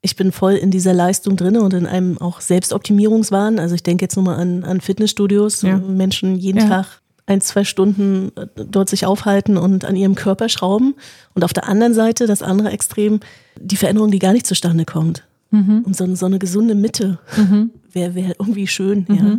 ich 0.00 0.16
bin 0.16 0.30
voll 0.30 0.54
in 0.54 0.70
dieser 0.70 0.94
Leistung 0.94 1.36
drin 1.36 1.56
und 1.56 1.74
in 1.74 1.86
einem 1.86 2.18
auch 2.18 2.40
Selbstoptimierungswahn. 2.40 3.58
Also 3.58 3.74
ich 3.74 3.82
denke 3.82 4.04
jetzt 4.04 4.16
nochmal 4.16 4.38
an, 4.38 4.64
an 4.64 4.80
Fitnessstudios, 4.80 5.62
ja. 5.62 5.82
wo 5.82 5.88
Menschen 5.88 6.36
jeden 6.36 6.60
ja. 6.60 6.68
Tag 6.68 7.00
ein, 7.26 7.40
zwei 7.40 7.64
Stunden 7.64 8.32
äh, 8.36 8.46
dort 8.54 8.88
sich 8.88 9.06
aufhalten 9.06 9.56
und 9.56 9.84
an 9.84 9.96
ihrem 9.96 10.14
Körper 10.14 10.48
schrauben. 10.48 10.94
Und 11.34 11.44
auf 11.44 11.52
der 11.52 11.68
anderen 11.68 11.94
Seite 11.94 12.26
das 12.26 12.42
andere 12.42 12.70
Extrem, 12.70 13.20
die 13.60 13.76
Veränderung, 13.76 14.10
die 14.10 14.18
gar 14.18 14.32
nicht 14.32 14.46
zustande 14.46 14.84
kommt. 14.84 15.24
Mhm. 15.50 15.82
Und 15.84 15.96
so, 15.96 16.14
so, 16.14 16.26
eine 16.26 16.38
gesunde 16.38 16.74
Mitte 16.74 17.18
mhm. 17.36 17.70
Wäre 17.92 18.14
wär 18.14 18.36
irgendwie 18.38 18.66
schön. 18.66 19.06
Mhm. 19.08 19.16
Ja. 19.16 19.38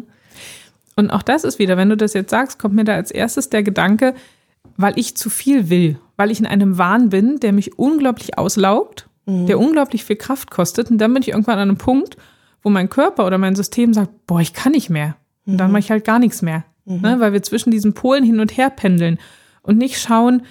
Und 0.96 1.12
auch 1.12 1.24
das 1.24 1.44
ist 1.44 1.60
wieder, 1.60 1.78
wenn 1.78 1.90
du 1.90 1.98
das 1.98 2.14
jetzt 2.14 2.30
sagst, 2.30 2.60
kommt 2.60 2.76
mir 2.76 2.84
da 2.84 2.94
als 2.96 3.12
erstes 3.12 3.50
der 3.50 3.64
Gedanke, 3.64 4.16
weil 4.76 4.94
ich 4.98 5.16
zu 5.16 5.30
viel 5.30 5.70
will, 5.70 5.98
weil 6.18 6.32
ich 6.32 6.40
in 6.40 6.46
einem 6.46 6.78
Wahn 6.78 7.10
bin, 7.10 7.40
der 7.40 7.54
mich 7.54 7.78
unglaublich 7.80 8.38
auslaugt, 8.38 9.08
mhm. 9.26 9.46
der 9.46 9.60
unglaublich 9.60 10.04
viel 10.04 10.18
Kraft 10.18 10.52
kostet. 10.52 10.92
Und 10.92 10.98
dann 10.98 11.14
bin 11.14 11.24
ich 11.24 11.30
irgendwann 11.30 11.60
an 11.60 11.70
einem 11.70 11.78
Punkt, 11.78 12.18
wo 12.62 12.70
mein 12.70 12.90
Körper 12.90 13.26
oder 13.26 13.38
mein 13.38 13.56
System 13.56 13.94
sagt, 13.94 14.12
boah, 14.28 14.42
ich 14.42 14.54
kann 14.54 14.74
nicht 14.74 14.90
mehr. 14.90 15.16
Und 15.46 15.58
dann 15.58 15.68
mhm. 15.68 15.74
mache 15.74 15.80
ich 15.80 15.92
halt 15.92 16.04
gar 16.04 16.20
nichts 16.20 16.42
mehr. 16.42 16.66
Mhm. 16.86 17.02
Ne? 17.02 17.20
Weil 17.20 17.34
wir 17.34 17.44
zwischen 17.44 17.72
diesen 17.72 17.94
Polen 17.94 18.24
hin 18.24 18.40
und 18.40 18.58
her 18.58 18.70
pendeln 18.70 19.20
und 19.62 19.78
nicht 19.78 20.00
schauen, 20.00 20.44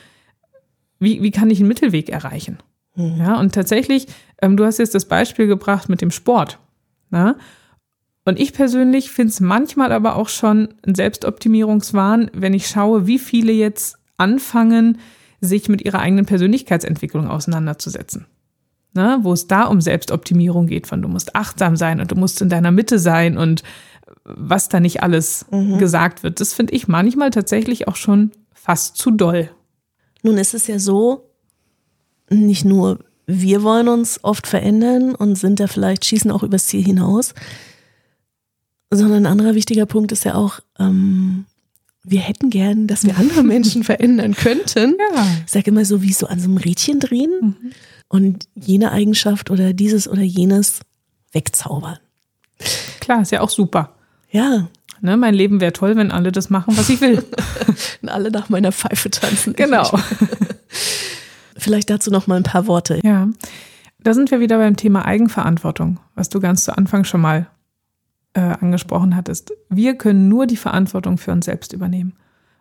wie, 0.99 1.23
wie 1.23 1.31
kann 1.31 1.51
ich 1.51 1.59
einen 1.59 1.69
Mittelweg 1.69 2.09
erreichen. 2.09 2.59
Mhm. 2.95 3.17
Ja, 3.19 3.39
und 3.39 3.55
tatsächlich, 3.55 4.07
ähm, 4.43 4.57
du 4.57 4.65
hast 4.65 4.79
jetzt 4.79 4.95
das 4.95 5.05
Beispiel 5.05 5.47
gebracht 5.47 5.89
mit 5.89 6.01
dem 6.01 6.11
Sport. 6.11 6.59
Na? 7.11 7.37
Und 8.29 8.39
ich 8.39 8.53
persönlich 8.53 9.11
finde 9.11 9.31
es 9.31 9.41
manchmal 9.41 9.91
aber 9.91 10.17
auch 10.17 10.29
schon 10.29 10.69
ein 10.87 10.95
Selbstoptimierungswahn, 10.95 12.31
wenn 12.35 12.53
ich 12.53 12.67
schaue, 12.67 13.07
wie 13.07 13.19
viele 13.19 13.53
jetzt 13.53 13.97
anfangen, 14.19 14.99
sich 15.41 15.71
mit 15.71 15.83
ihrer 15.83 16.01
eigenen 16.01 16.27
Persönlichkeitsentwicklung 16.27 17.27
auseinanderzusetzen. 17.27 18.27
Na, 18.93 19.25
wo 19.25 19.33
es 19.33 19.47
da 19.47 19.63
um 19.63 19.81
Selbstoptimierung 19.81 20.67
geht, 20.67 20.87
von 20.87 21.01
du 21.01 21.09
musst 21.09 21.37
achtsam 21.37 21.75
sein 21.77 22.03
und 22.03 22.11
du 22.11 22.17
musst 22.17 22.43
in 22.43 22.51
deiner 22.51 22.71
Mitte 22.71 22.99
sein 22.99 23.39
und 23.39 23.63
was 24.25 24.69
da 24.69 24.79
nicht 24.79 25.03
alles 25.03 25.47
mhm. 25.51 25.79
gesagt 25.79 26.23
wird. 26.23 26.39
Das 26.41 26.53
finde 26.53 26.75
ich 26.75 26.87
manchmal 26.87 27.31
tatsächlich 27.31 27.89
auch 27.89 27.97
schon 27.97 28.33
fast 28.53 28.99
zu 28.99 29.11
doll. 29.11 29.49
Nun 30.23 30.37
ist 30.37 30.53
es 30.53 30.67
ja 30.67 30.79
so, 30.79 31.31
nicht 32.29 32.67
nur 32.67 32.99
wir 33.27 33.63
wollen 33.63 33.89
uns 33.89 34.23
oft 34.23 34.47
verändern 34.47 35.15
und 35.15 35.37
sind 35.37 35.61
da 35.61 35.67
vielleicht, 35.67 36.05
schießen 36.05 36.31
auch 36.31 36.43
übers 36.43 36.67
Ziel 36.67 36.83
hinaus, 36.83 37.35
sondern 38.91 39.25
ein 39.25 39.27
anderer 39.27 39.55
wichtiger 39.55 39.87
Punkt 39.87 40.13
ist 40.13 40.25
ja 40.25 40.35
auch, 40.35 40.61
ähm, 40.79 41.47
wir 42.03 42.21
hätten 42.21 42.51
gern, 42.51 42.87
dass 42.87 43.05
wir 43.05 43.17
andere 43.19 43.43
Menschen 43.43 43.85
verändern 43.85 44.35
könnten. 44.35 44.97
Ja. 45.15 45.27
Ich 45.45 45.53
sage 45.53 45.71
immer 45.71 45.85
so, 45.85 46.03
wie 46.03 46.13
so 46.13 46.27
an 46.27 46.41
so 46.41 46.47
einem 46.47 46.57
Rädchen 46.57 47.01
drehen 47.01 47.31
mhm. 47.41 47.73
und 48.09 48.49
jene 48.55 48.93
Eigenschaft 48.93 49.51
oder 49.51 49.73
dieses 49.73 50.09
oder 50.09 50.23
jenes 50.23 50.81
wegzaubern. 51.33 51.99
Klar, 53.01 53.23
ist 53.23 53.33
ja 53.33 53.41
auch 53.41 53.51
super. 53.51 53.95
Ja. 54.31 54.69
Ne, 55.01 55.17
mein 55.17 55.35
Leben 55.35 55.61
wäre 55.61 55.73
toll, 55.73 55.95
wenn 55.95 56.11
alle 56.11 56.33
das 56.33 56.51
machen, 56.51 56.77
was 56.77 56.89
ich 56.89 57.01
will. 57.01 57.23
und 58.03 58.09
alle 58.09 58.33
nach 58.33 58.49
meiner 58.49 58.73
Pfeife 58.73 59.11
tanzen. 59.11 59.55
Genau. 59.55 59.89
Vielleicht 61.57 61.91
dazu 61.91 62.11
noch 62.11 62.27
mal 62.27 62.37
ein 62.37 62.43
paar 62.43 62.67
Worte. 62.67 63.01
Ja, 63.05 63.29
da 64.01 64.15
sind 64.15 64.31
wir 64.31 64.41
wieder 64.41 64.59
beim 64.59 64.77
Thema 64.77 65.05
Eigenverantwortung, 65.05 66.01
was 66.15 66.29
du 66.29 66.41
ganz 66.41 66.65
zu 66.65 66.77
Anfang 66.77 67.05
schon 67.05 67.21
mal 67.21 67.49
äh, 68.39 68.57
angesprochen 68.61 69.17
hattest. 69.17 69.53
Wir 69.69 69.97
können 69.97 70.29
nur 70.29 70.47
die 70.47 70.57
Verantwortung 70.57 71.19
für 71.19 71.33
uns 71.33 71.47
selbst 71.47 71.73
übernehmen. 71.73 72.15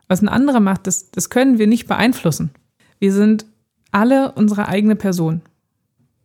Was 0.07 0.21
ein 0.21 0.29
anderer 0.29 0.59
macht, 0.59 0.87
das, 0.87 1.11
das 1.11 1.29
können 1.29 1.57
wir 1.57 1.67
nicht 1.67 1.87
beeinflussen. 1.87 2.51
Wir 2.99 3.13
sind 3.13 3.45
alle 3.91 4.31
unsere 4.33 4.67
eigene 4.67 4.95
Person. 4.95 5.41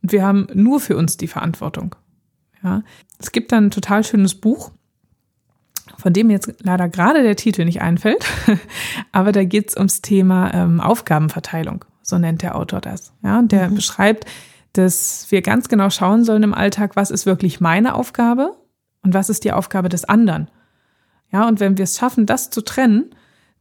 Und 0.03 0.13
wir 0.13 0.25
haben 0.25 0.47
nur 0.55 0.81
für 0.81 0.97
uns 0.97 1.17
die 1.17 1.29
Verantwortung. 1.29 1.95
Ja. 2.63 2.83
Es 3.19 3.33
gibt 3.33 3.53
dann 3.53 3.67
ein 3.67 3.71
total 3.71 4.05
schönes 4.05 4.35
Buch, 4.35 4.71
von 5.99 6.13
dem 6.13 6.31
jetzt 6.31 6.53
leider 6.63 6.89
gerade 6.89 7.23
der 7.23 7.37
Titel 7.37 7.65
nicht 7.65 7.83
einfällt, 7.83 8.25
aber 9.13 9.33
da 9.33 9.45
geht 9.45 9.71
es 9.71 9.77
ums 9.77 10.01
Thema 10.01 10.53
ähm, 10.55 10.81
Aufgabenverteilung 10.81 11.85
so 12.03 12.19
nennt 12.19 12.43
der 12.43 12.57
Autor 12.57 12.81
das. 12.81 13.13
Ja, 13.23 13.39
und 13.39 13.53
der 13.53 13.71
mhm. 13.71 13.77
beschreibt, 13.77 14.27
dass 14.75 15.27
wir 15.31 15.43
ganz 15.43 15.69
genau 15.69 15.91
schauen 15.91 16.25
sollen 16.25 16.43
im 16.43 16.55
Alltag, 16.55 16.97
was 16.97 17.11
ist 17.11 17.27
wirklich 17.27 17.61
meine 17.61 17.95
Aufgabe 17.95 18.57
und 19.03 19.15
was 19.15 19.29
ist 19.29 19.45
die 19.45 19.53
Aufgabe 19.53 19.89
des 19.89 20.05
anderen. 20.05 20.49
Ja, 21.33 21.49
und 21.49 21.61
wenn 21.61 21.79
wir 21.79 21.85
es 21.85 21.97
schaffen, 21.97 22.27
das 22.27 22.51
zu 22.51 22.61
trennen, 22.61 23.15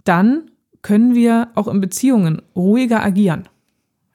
dann 0.04 0.51
können 0.82 1.13
wir 1.15 1.49
auch 1.56 1.67
in 1.67 1.80
Beziehungen 1.80 2.41
ruhiger 2.56 3.04
agieren. 3.04 3.47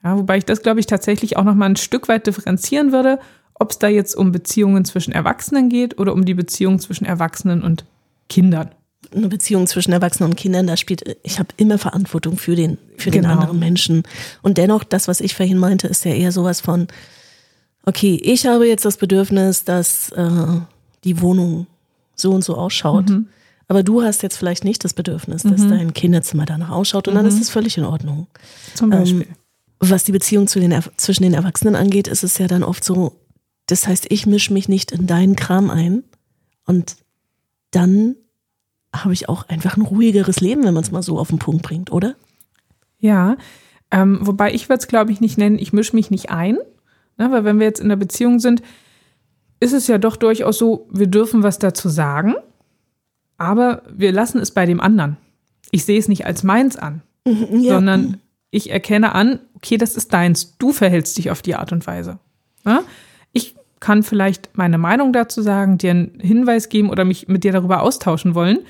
Ja, 0.04 0.16
wobei 0.16 0.38
ich 0.38 0.44
das, 0.44 0.62
glaube 0.62 0.80
ich, 0.80 0.86
tatsächlich 0.86 1.36
auch 1.36 1.44
noch 1.44 1.54
mal 1.54 1.66
ein 1.66 1.76
Stück 1.76 2.08
weit 2.08 2.26
differenzieren 2.26 2.92
würde, 2.92 3.18
ob 3.54 3.70
es 3.70 3.78
da 3.78 3.88
jetzt 3.88 4.14
um 4.14 4.32
Beziehungen 4.32 4.84
zwischen 4.84 5.12
Erwachsenen 5.12 5.68
geht 5.68 5.98
oder 5.98 6.12
um 6.12 6.24
die 6.24 6.34
Beziehung 6.34 6.78
zwischen 6.78 7.06
Erwachsenen 7.06 7.62
und 7.62 7.84
Kindern 8.28 8.70
eine 9.14 9.28
Beziehung 9.28 9.66
zwischen 9.66 9.92
Erwachsenen 9.92 10.30
und 10.30 10.36
Kindern, 10.36 10.66
da 10.66 10.76
spielt, 10.76 11.16
ich 11.22 11.38
habe 11.38 11.48
immer 11.56 11.78
Verantwortung 11.78 12.36
für 12.36 12.56
den, 12.56 12.78
für 12.96 13.10
genau. 13.10 13.28
den 13.28 13.38
anderen 13.38 13.58
Menschen. 13.58 14.02
Und 14.42 14.58
dennoch, 14.58 14.84
das, 14.84 15.08
was 15.08 15.20
ich 15.20 15.34
vorhin 15.34 15.58
meinte, 15.58 15.86
ist 15.86 16.04
ja 16.04 16.12
eher 16.12 16.32
sowas 16.32 16.60
von, 16.60 16.88
okay, 17.84 18.18
ich 18.22 18.46
habe 18.46 18.66
jetzt 18.66 18.84
das 18.84 18.96
Bedürfnis, 18.96 19.64
dass 19.64 20.10
äh, 20.12 20.60
die 21.06 21.20
Wohnung 21.22 21.66
so 22.14 22.32
und 22.32 22.44
so 22.44 22.56
ausschaut. 22.56 23.08
Mhm. 23.08 23.28
Aber 23.68 23.82
du 23.82 24.02
hast 24.02 24.22
jetzt 24.22 24.36
vielleicht 24.36 24.64
nicht 24.64 24.84
das 24.84 24.94
Bedürfnis, 24.94 25.42
dass 25.42 25.62
mhm. 25.62 25.70
dein 25.70 25.94
Kinderzimmer 25.94 26.44
danach 26.44 26.70
ausschaut 26.70 27.08
und 27.08 27.14
mhm. 27.14 27.18
dann 27.18 27.26
ist 27.26 27.40
es 27.40 27.50
völlig 27.50 27.78
in 27.78 27.84
Ordnung. 27.84 28.26
Zum 28.74 28.90
Beispiel. 28.90 29.22
Ähm, 29.22 29.36
was 29.78 30.04
die 30.04 30.12
Beziehung 30.12 30.46
zu 30.46 30.60
den, 30.60 30.78
zwischen 30.96 31.22
den 31.22 31.34
Erwachsenen 31.34 31.76
angeht, 31.76 32.08
ist 32.08 32.24
es 32.24 32.38
ja 32.38 32.46
dann 32.46 32.62
oft 32.62 32.82
so, 32.84 33.12
das 33.66 33.86
heißt, 33.86 34.06
ich 34.10 34.26
mische 34.26 34.52
mich 34.52 34.68
nicht 34.68 34.92
in 34.92 35.06
deinen 35.06 35.36
Kram 35.36 35.70
ein 35.70 36.04
und 36.64 36.96
dann 37.70 38.16
habe 38.92 39.12
ich 39.12 39.28
auch 39.28 39.48
einfach 39.48 39.76
ein 39.76 39.82
ruhigeres 39.82 40.40
Leben, 40.40 40.64
wenn 40.64 40.72
man 40.72 40.82
es 40.82 40.90
mal 40.90 41.02
so 41.02 41.18
auf 41.18 41.28
den 41.28 41.38
Punkt 41.38 41.62
bringt, 41.62 41.92
oder? 41.92 42.14
Ja, 42.98 43.36
ähm, 43.90 44.20
wobei 44.22 44.54
ich 44.54 44.68
würde 44.68 44.80
es, 44.80 44.88
glaube 44.88 45.12
ich, 45.12 45.20
nicht 45.20 45.36
nennen, 45.36 45.58
ich 45.58 45.72
mische 45.72 45.94
mich 45.94 46.10
nicht 46.10 46.30
ein, 46.30 46.56
ne, 47.18 47.30
weil 47.30 47.44
wenn 47.44 47.58
wir 47.58 47.66
jetzt 47.66 47.80
in 47.80 47.88
der 47.88 47.96
Beziehung 47.96 48.40
sind, 48.40 48.62
ist 49.60 49.72
es 49.72 49.86
ja 49.86 49.98
doch 49.98 50.16
durchaus 50.16 50.58
so, 50.58 50.88
wir 50.90 51.06
dürfen 51.06 51.42
was 51.42 51.58
dazu 51.58 51.88
sagen, 51.88 52.34
aber 53.38 53.82
wir 53.90 54.12
lassen 54.12 54.38
es 54.38 54.50
bei 54.50 54.66
dem 54.66 54.80
anderen. 54.80 55.16
Ich 55.70 55.84
sehe 55.84 55.98
es 55.98 56.08
nicht 56.08 56.26
als 56.26 56.42
meins 56.42 56.76
an, 56.76 57.02
mhm, 57.24 57.60
ja. 57.60 57.74
sondern 57.74 58.20
ich 58.50 58.70
erkenne 58.70 59.14
an, 59.14 59.40
okay, 59.54 59.76
das 59.76 59.96
ist 59.96 60.12
deins, 60.12 60.56
du 60.58 60.72
verhältst 60.72 61.18
dich 61.18 61.30
auf 61.30 61.42
die 61.42 61.54
Art 61.54 61.72
und 61.72 61.86
Weise. 61.86 62.18
Ja? 62.64 62.82
Ich 63.32 63.56
kann 63.80 64.02
vielleicht 64.02 64.56
meine 64.56 64.78
Meinung 64.78 65.12
dazu 65.12 65.42
sagen, 65.42 65.78
dir 65.78 65.90
einen 65.90 66.20
Hinweis 66.20 66.68
geben 66.68 66.90
oder 66.90 67.04
mich 67.04 67.28
mit 67.28 67.44
dir 67.44 67.52
darüber 67.52 67.82
austauschen 67.82 68.34
wollen, 68.34 68.60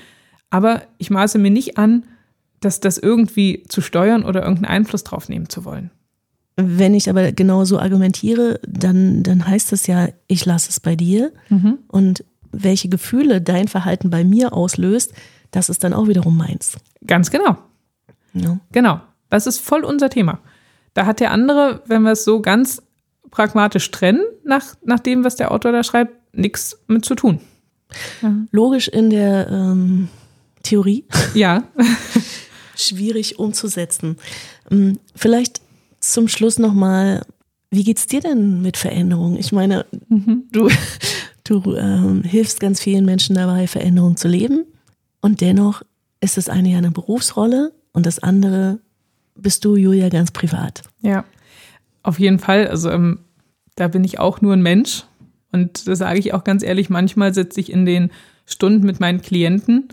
aber 0.49 0.81
ich 0.97 1.09
maße 1.09 1.37
mir 1.37 1.51
nicht 1.51 1.77
an, 1.77 2.05
dass 2.59 2.79
das 2.79 2.97
irgendwie 2.97 3.63
zu 3.67 3.81
steuern 3.81 4.23
oder 4.23 4.41
irgendeinen 4.41 4.73
Einfluss 4.73 5.03
drauf 5.03 5.29
nehmen 5.29 5.49
zu 5.49 5.63
wollen. 5.63 5.91
Wenn 6.59 6.95
ich 6.95 7.07
aber 7.07 7.31
genauso 7.31 7.79
argumentiere, 7.79 8.59
dann, 8.67 9.21
dann 9.21 9.47
heißt 9.47 9.71
das 9.71 9.85
ja, 9.85 10.09
ich 10.25 10.43
lasse 10.43 10.71
es 10.71 10.79
bei 10.79 10.95
dir. 10.95 11.31
Mhm. 11.49 11.77
Und 11.87 12.25
welche 12.51 12.89
Gefühle 12.89 13.41
dein 13.41 13.67
Verhalten 13.67 14.09
bei 14.09 14.23
mir 14.23 14.53
auslöst, 14.53 15.13
das 15.51 15.69
ist 15.69 15.83
dann 15.83 15.93
auch 15.93 16.07
wiederum 16.07 16.35
meins. 16.35 16.77
Ganz 17.05 17.29
genau. 17.29 17.57
Ja. 18.33 18.59
Genau. 18.71 19.01
Das 19.29 19.45
ist 19.45 19.59
voll 19.59 19.83
unser 19.83 20.09
Thema. 20.09 20.39
Da 20.95 21.05
hat 21.05 21.19
der 21.19 21.31
andere, 21.31 21.83
wenn 21.85 22.01
wir 22.01 22.13
es 22.13 22.23
so 22.23 22.41
ganz 22.41 22.81
pragmatisch 23.29 23.91
trennen, 23.91 24.23
nach, 24.43 24.75
nach 24.83 24.99
dem, 24.99 25.23
was 25.23 25.35
der 25.35 25.51
Autor 25.51 25.71
da 25.71 25.83
schreibt, 25.83 26.15
nichts 26.33 26.79
mit 26.87 27.05
zu 27.05 27.13
tun. 27.13 27.39
Ja. 28.23 28.33
Logisch 28.51 28.87
in 28.87 29.11
der 29.11 29.47
ähm, 29.49 30.09
Theorie. 30.63 31.05
Ja. 31.35 31.63
Schwierig 32.75 33.37
umzusetzen. 33.37 34.17
Ähm, 34.71 34.99
vielleicht 35.15 35.61
zum 36.13 36.27
Schluss 36.27 36.59
nochmal, 36.59 37.21
wie 37.69 37.83
geht's 37.83 38.07
dir 38.07 38.21
denn 38.21 38.61
mit 38.61 38.77
Veränderungen? 38.77 39.37
Ich 39.37 39.51
meine, 39.51 39.85
mhm. 40.09 40.43
du, 40.51 40.69
du 41.43 41.75
ähm, 41.75 42.23
hilfst 42.23 42.59
ganz 42.59 42.81
vielen 42.81 43.05
Menschen 43.05 43.35
dabei, 43.35 43.67
Veränderungen 43.67 44.17
zu 44.17 44.27
leben. 44.27 44.65
Und 45.21 45.41
dennoch 45.41 45.83
ist 46.21 46.37
das 46.37 46.49
eine 46.49 46.69
ja 46.69 46.77
eine 46.77 46.91
Berufsrolle 46.91 47.73
und 47.93 48.05
das 48.05 48.19
andere 48.19 48.79
bist 49.35 49.65
du, 49.65 49.75
Julia, 49.75 50.09
ganz 50.09 50.31
privat. 50.31 50.83
Ja, 51.01 51.25
auf 52.03 52.19
jeden 52.19 52.39
Fall. 52.39 52.67
Also 52.67 52.89
ähm, 52.89 53.19
da 53.75 53.87
bin 53.87 54.03
ich 54.03 54.19
auch 54.19 54.41
nur 54.41 54.53
ein 54.53 54.61
Mensch. 54.61 55.03
Und 55.51 55.87
das 55.87 55.99
sage 55.99 56.19
ich 56.19 56.33
auch 56.33 56.43
ganz 56.43 56.63
ehrlich, 56.63 56.89
manchmal 56.89 57.33
sitze 57.33 57.59
ich 57.59 57.71
in 57.71 57.85
den 57.85 58.11
Stunden 58.45 58.85
mit 58.85 58.99
meinen 58.99 59.21
Klienten 59.21 59.89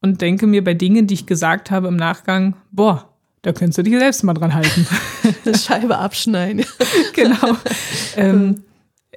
und 0.00 0.20
denke 0.20 0.46
mir 0.46 0.64
bei 0.64 0.74
Dingen, 0.74 1.06
die 1.06 1.14
ich 1.14 1.26
gesagt 1.26 1.70
habe 1.70 1.88
im 1.88 1.96
Nachgang, 1.96 2.56
boah, 2.72 3.09
da 3.42 3.52
könntest 3.52 3.78
du 3.78 3.82
dich 3.82 3.98
selbst 3.98 4.22
mal 4.22 4.34
dran 4.34 4.54
halten. 4.54 4.86
Eine 5.44 5.56
Scheibe 5.56 5.98
abschneiden. 5.98 6.64
genau. 7.14 7.56
Ähm, 8.16 8.62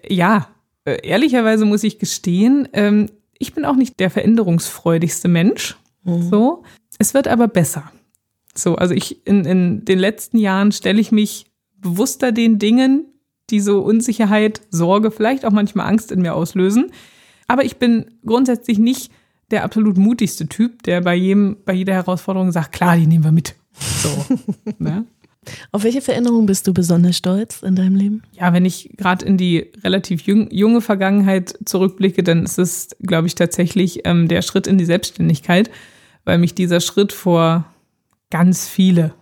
ja, 0.08 0.48
äh, 0.86 1.06
ehrlicherweise 1.08 1.66
muss 1.66 1.84
ich 1.84 2.00
gestehen, 2.00 2.68
ähm, 2.74 3.10
ich 3.38 3.54
bin 3.54 3.66
auch 3.66 3.76
nicht 3.76 4.00
der 4.00 4.10
veränderungsfreudigste 4.10 5.28
Mensch. 5.28 5.78
Mhm. 6.04 6.30
So. 6.30 6.64
Es 7.00 7.14
wird 7.14 7.28
aber 7.28 7.48
besser. 7.48 7.92
So, 8.56 8.76
also 8.76 8.94
ich 8.94 9.26
in, 9.28 9.46
in 9.46 9.86
den 9.86 10.00
letzten 10.00 10.38
Jahren 10.38 10.72
stelle 10.72 11.02
ich 11.02 11.12
mich 11.12 11.48
bewusster 11.76 12.32
den 12.32 12.60
Dingen, 12.60 13.06
die 13.50 13.60
so 13.60 13.82
Unsicherheit, 13.82 14.62
Sorge, 14.70 15.12
vielleicht 15.12 15.44
auch 15.46 15.52
manchmal 15.52 15.88
Angst 15.88 16.12
in 16.12 16.22
mir 16.22 16.34
auslösen. 16.34 16.92
Aber 17.48 17.66
ich 17.66 17.78
bin 17.78 18.06
grundsätzlich 18.26 18.80
nicht 18.80 19.12
der 19.52 19.64
absolut 19.64 19.98
mutigste 19.98 20.48
Typ, 20.48 20.84
der 20.84 21.02
bei 21.02 21.16
jedem, 21.16 21.58
bei 21.66 21.74
jeder 21.74 21.94
Herausforderung 21.94 22.52
sagt, 22.52 22.72
klar, 22.72 22.96
die 22.96 23.08
nehmen 23.08 23.24
wir 23.24 23.32
mit. 23.32 23.56
So. 23.80 24.26
ne? 24.80 25.06
Auf 25.72 25.84
welche 25.84 26.02
Veränderung 26.02 26.46
bist 26.46 26.68
du 26.68 26.74
besonders 26.74 27.18
stolz 27.18 27.62
in 27.64 27.76
deinem 27.76 27.96
Leben? 27.96 28.24
Ja, 28.34 28.54
wenn 28.54 28.66
ich 28.66 28.92
gerade 28.98 29.26
in 29.26 29.38
die 29.38 29.72
relativ 29.84 30.22
jung, 30.22 30.50
junge 30.52 30.82
Vergangenheit 30.82 31.58
zurückblicke, 31.66 32.24
dann 32.24 32.44
ist 32.44 32.60
es, 32.60 32.90
glaube 33.02 33.28
ich, 33.28 33.36
tatsächlich 33.36 34.02
ähm, 34.06 34.28
der 34.28 34.42
Schritt 34.42 34.68
in 34.68 34.78
die 34.78 34.86
Selbstständigkeit, 34.86 35.70
weil 36.24 36.38
mich 36.38 36.56
dieser 36.56 36.80
Schritt 36.80 37.12
vor 37.12 37.66
ganz 38.30 38.68
viele 38.68 39.14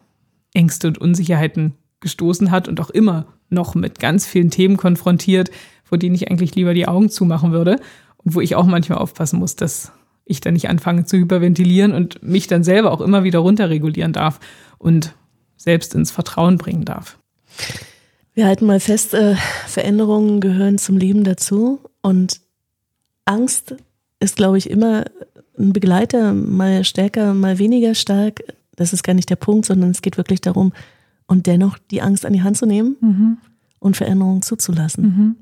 Ängste 0.54 0.88
und 0.88 0.98
Unsicherheiten 0.98 1.74
gestoßen 2.00 2.52
hat 2.52 2.68
und 2.68 2.80
auch 2.80 2.90
immer 2.90 3.28
noch 3.50 3.76
mit 3.76 4.00
ganz 4.00 4.26
vielen 4.26 4.50
Themen 4.50 4.78
konfrontiert, 4.78 5.52
vor 5.84 5.98
denen 5.98 6.16
ich 6.16 6.30
eigentlich 6.30 6.56
lieber 6.56 6.74
die 6.74 6.88
Augen 6.88 7.10
zumachen 7.10 7.52
würde 7.52 7.80
und 8.18 8.36
wo 8.36 8.42
ich 8.42 8.56
auch 8.56 8.66
manchmal 8.66 9.00
aufpassen 9.00 9.40
muss, 9.40 9.56
dass 9.56 9.92
ich 10.26 10.42
dann 10.42 10.54
nicht 10.54 10.70
anfange 10.70 11.06
zu 11.06 11.18
hyperventilieren 11.18 11.94
und 11.94 12.24
mich 12.24 12.48
dann 12.48 12.64
selber 12.64 12.92
auch 12.92 13.02
immer 13.02 13.24
wieder 13.24 13.40
runterregulieren 13.40 14.14
darf 14.14 14.40
und 14.78 15.14
selbst 15.58 15.94
ins 15.96 16.12
Vertrauen 16.12 16.58
bringen 16.58 16.86
darf. 16.86 17.18
Wir 18.34 18.46
halten 18.46 18.66
mal 18.66 18.80
fest, 18.80 19.14
äh, 19.14 19.36
Veränderungen 19.68 20.40
gehören 20.40 20.78
zum 20.78 20.98
Leben 20.98 21.24
dazu 21.24 21.80
und 22.02 22.40
Angst 23.26 23.76
ist, 24.20 24.38
glaube 24.38 24.58
ich, 24.58 24.70
immer 24.70 25.06
ein 25.58 25.74
Begleiter, 25.74 26.34
mal 26.34 26.84
stärker, 26.84 27.34
mal 27.34 27.60
weniger 27.60 27.94
stark. 27.94 28.42
Das 28.76 28.94
ist 28.94 29.04
gar 29.04 29.14
nicht 29.14 29.30
der 29.30 29.36
Punkt, 29.36 29.66
sondern 29.66 29.92
es 29.92 30.02
geht 30.02 30.18
wirklich 30.18 30.42
darum, 30.42 30.72
und 31.32 31.48
dennoch 31.48 31.78
die 31.78 32.02
Angst 32.02 32.26
an 32.26 32.34
die 32.34 32.44
Hand 32.44 32.58
zu 32.58 32.66
nehmen 32.66 32.98
mhm. 33.00 33.38
und 33.80 33.96
Veränderungen 33.96 34.42
zuzulassen. 34.42 35.04
Mhm. 35.04 35.36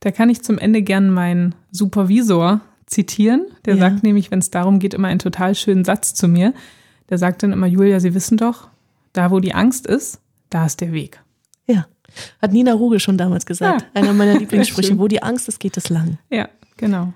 Da 0.00 0.10
kann 0.10 0.28
ich 0.28 0.42
zum 0.42 0.58
Ende 0.58 0.82
gern 0.82 1.08
meinen 1.08 1.54
Supervisor 1.70 2.60
zitieren. 2.90 3.46
Der 3.64 3.74
ja. 3.74 3.80
sagt 3.80 4.02
nämlich, 4.02 4.30
wenn 4.30 4.40
es 4.40 4.50
darum 4.50 4.78
geht, 4.78 4.94
immer 4.94 5.08
einen 5.08 5.20
total 5.20 5.54
schönen 5.54 5.84
Satz 5.84 6.12
zu 6.12 6.28
mir. 6.28 6.52
Der 7.08 7.18
sagt 7.18 7.42
dann 7.42 7.52
immer, 7.52 7.66
Julia, 7.66 8.00
Sie 8.00 8.14
wissen 8.14 8.36
doch, 8.36 8.68
da 9.12 9.30
wo 9.30 9.40
die 9.40 9.54
Angst 9.54 9.86
ist, 9.86 10.20
da 10.50 10.66
ist 10.66 10.80
der 10.80 10.92
Weg. 10.92 11.22
Ja, 11.66 11.86
hat 12.42 12.52
Nina 12.52 12.72
Ruge 12.72 13.00
schon 13.00 13.16
damals 13.16 13.46
gesagt. 13.46 13.82
Ja. 13.82 13.88
Einer 13.94 14.12
meiner 14.12 14.34
Lieblingssprüche, 14.38 14.98
wo 14.98 15.08
die 15.08 15.22
Angst 15.22 15.48
ist, 15.48 15.60
geht 15.60 15.76
es 15.76 15.88
lang. 15.88 16.18
Ja, 16.30 16.48
genau. 16.76 17.12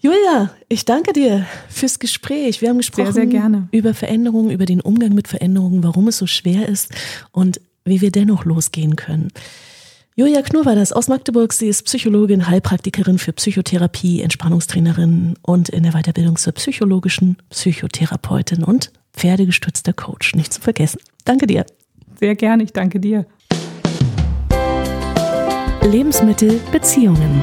Julia, 0.00 0.52
ich 0.68 0.84
danke 0.84 1.12
dir 1.12 1.44
fürs 1.68 1.98
Gespräch. 1.98 2.62
Wir 2.62 2.68
haben 2.68 2.78
gesprochen 2.78 3.12
sehr, 3.12 3.28
sehr 3.28 3.68
über 3.72 3.94
Veränderungen, 3.94 4.50
über 4.50 4.64
den 4.64 4.80
Umgang 4.80 5.12
mit 5.12 5.26
Veränderungen, 5.26 5.82
warum 5.82 6.06
es 6.06 6.18
so 6.18 6.26
schwer 6.28 6.68
ist 6.68 6.94
und 7.32 7.60
wie 7.84 8.00
wir 8.00 8.12
dennoch 8.12 8.44
losgehen 8.44 8.94
können. 8.94 9.32
Julia 10.18 10.42
Knur 10.42 10.66
war 10.66 10.74
das 10.74 10.92
aus 10.92 11.06
Magdeburg. 11.06 11.52
Sie 11.52 11.68
ist 11.68 11.84
Psychologin, 11.84 12.48
Heilpraktikerin 12.48 13.18
für 13.18 13.32
Psychotherapie, 13.32 14.20
Entspannungstrainerin 14.20 15.36
und 15.42 15.68
in 15.68 15.84
der 15.84 15.92
Weiterbildung 15.92 16.34
zur 16.34 16.54
psychologischen 16.54 17.36
Psychotherapeutin 17.50 18.64
und 18.64 18.90
pferdegestützter 19.12 19.92
Coach. 19.92 20.34
Nicht 20.34 20.52
zu 20.52 20.60
vergessen. 20.60 20.98
Danke 21.24 21.46
dir. 21.46 21.64
Sehr 22.18 22.34
gerne, 22.34 22.64
ich 22.64 22.72
danke 22.72 22.98
dir. 22.98 23.26
Lebensmittel 25.82 26.58
Beziehungen. 26.72 27.40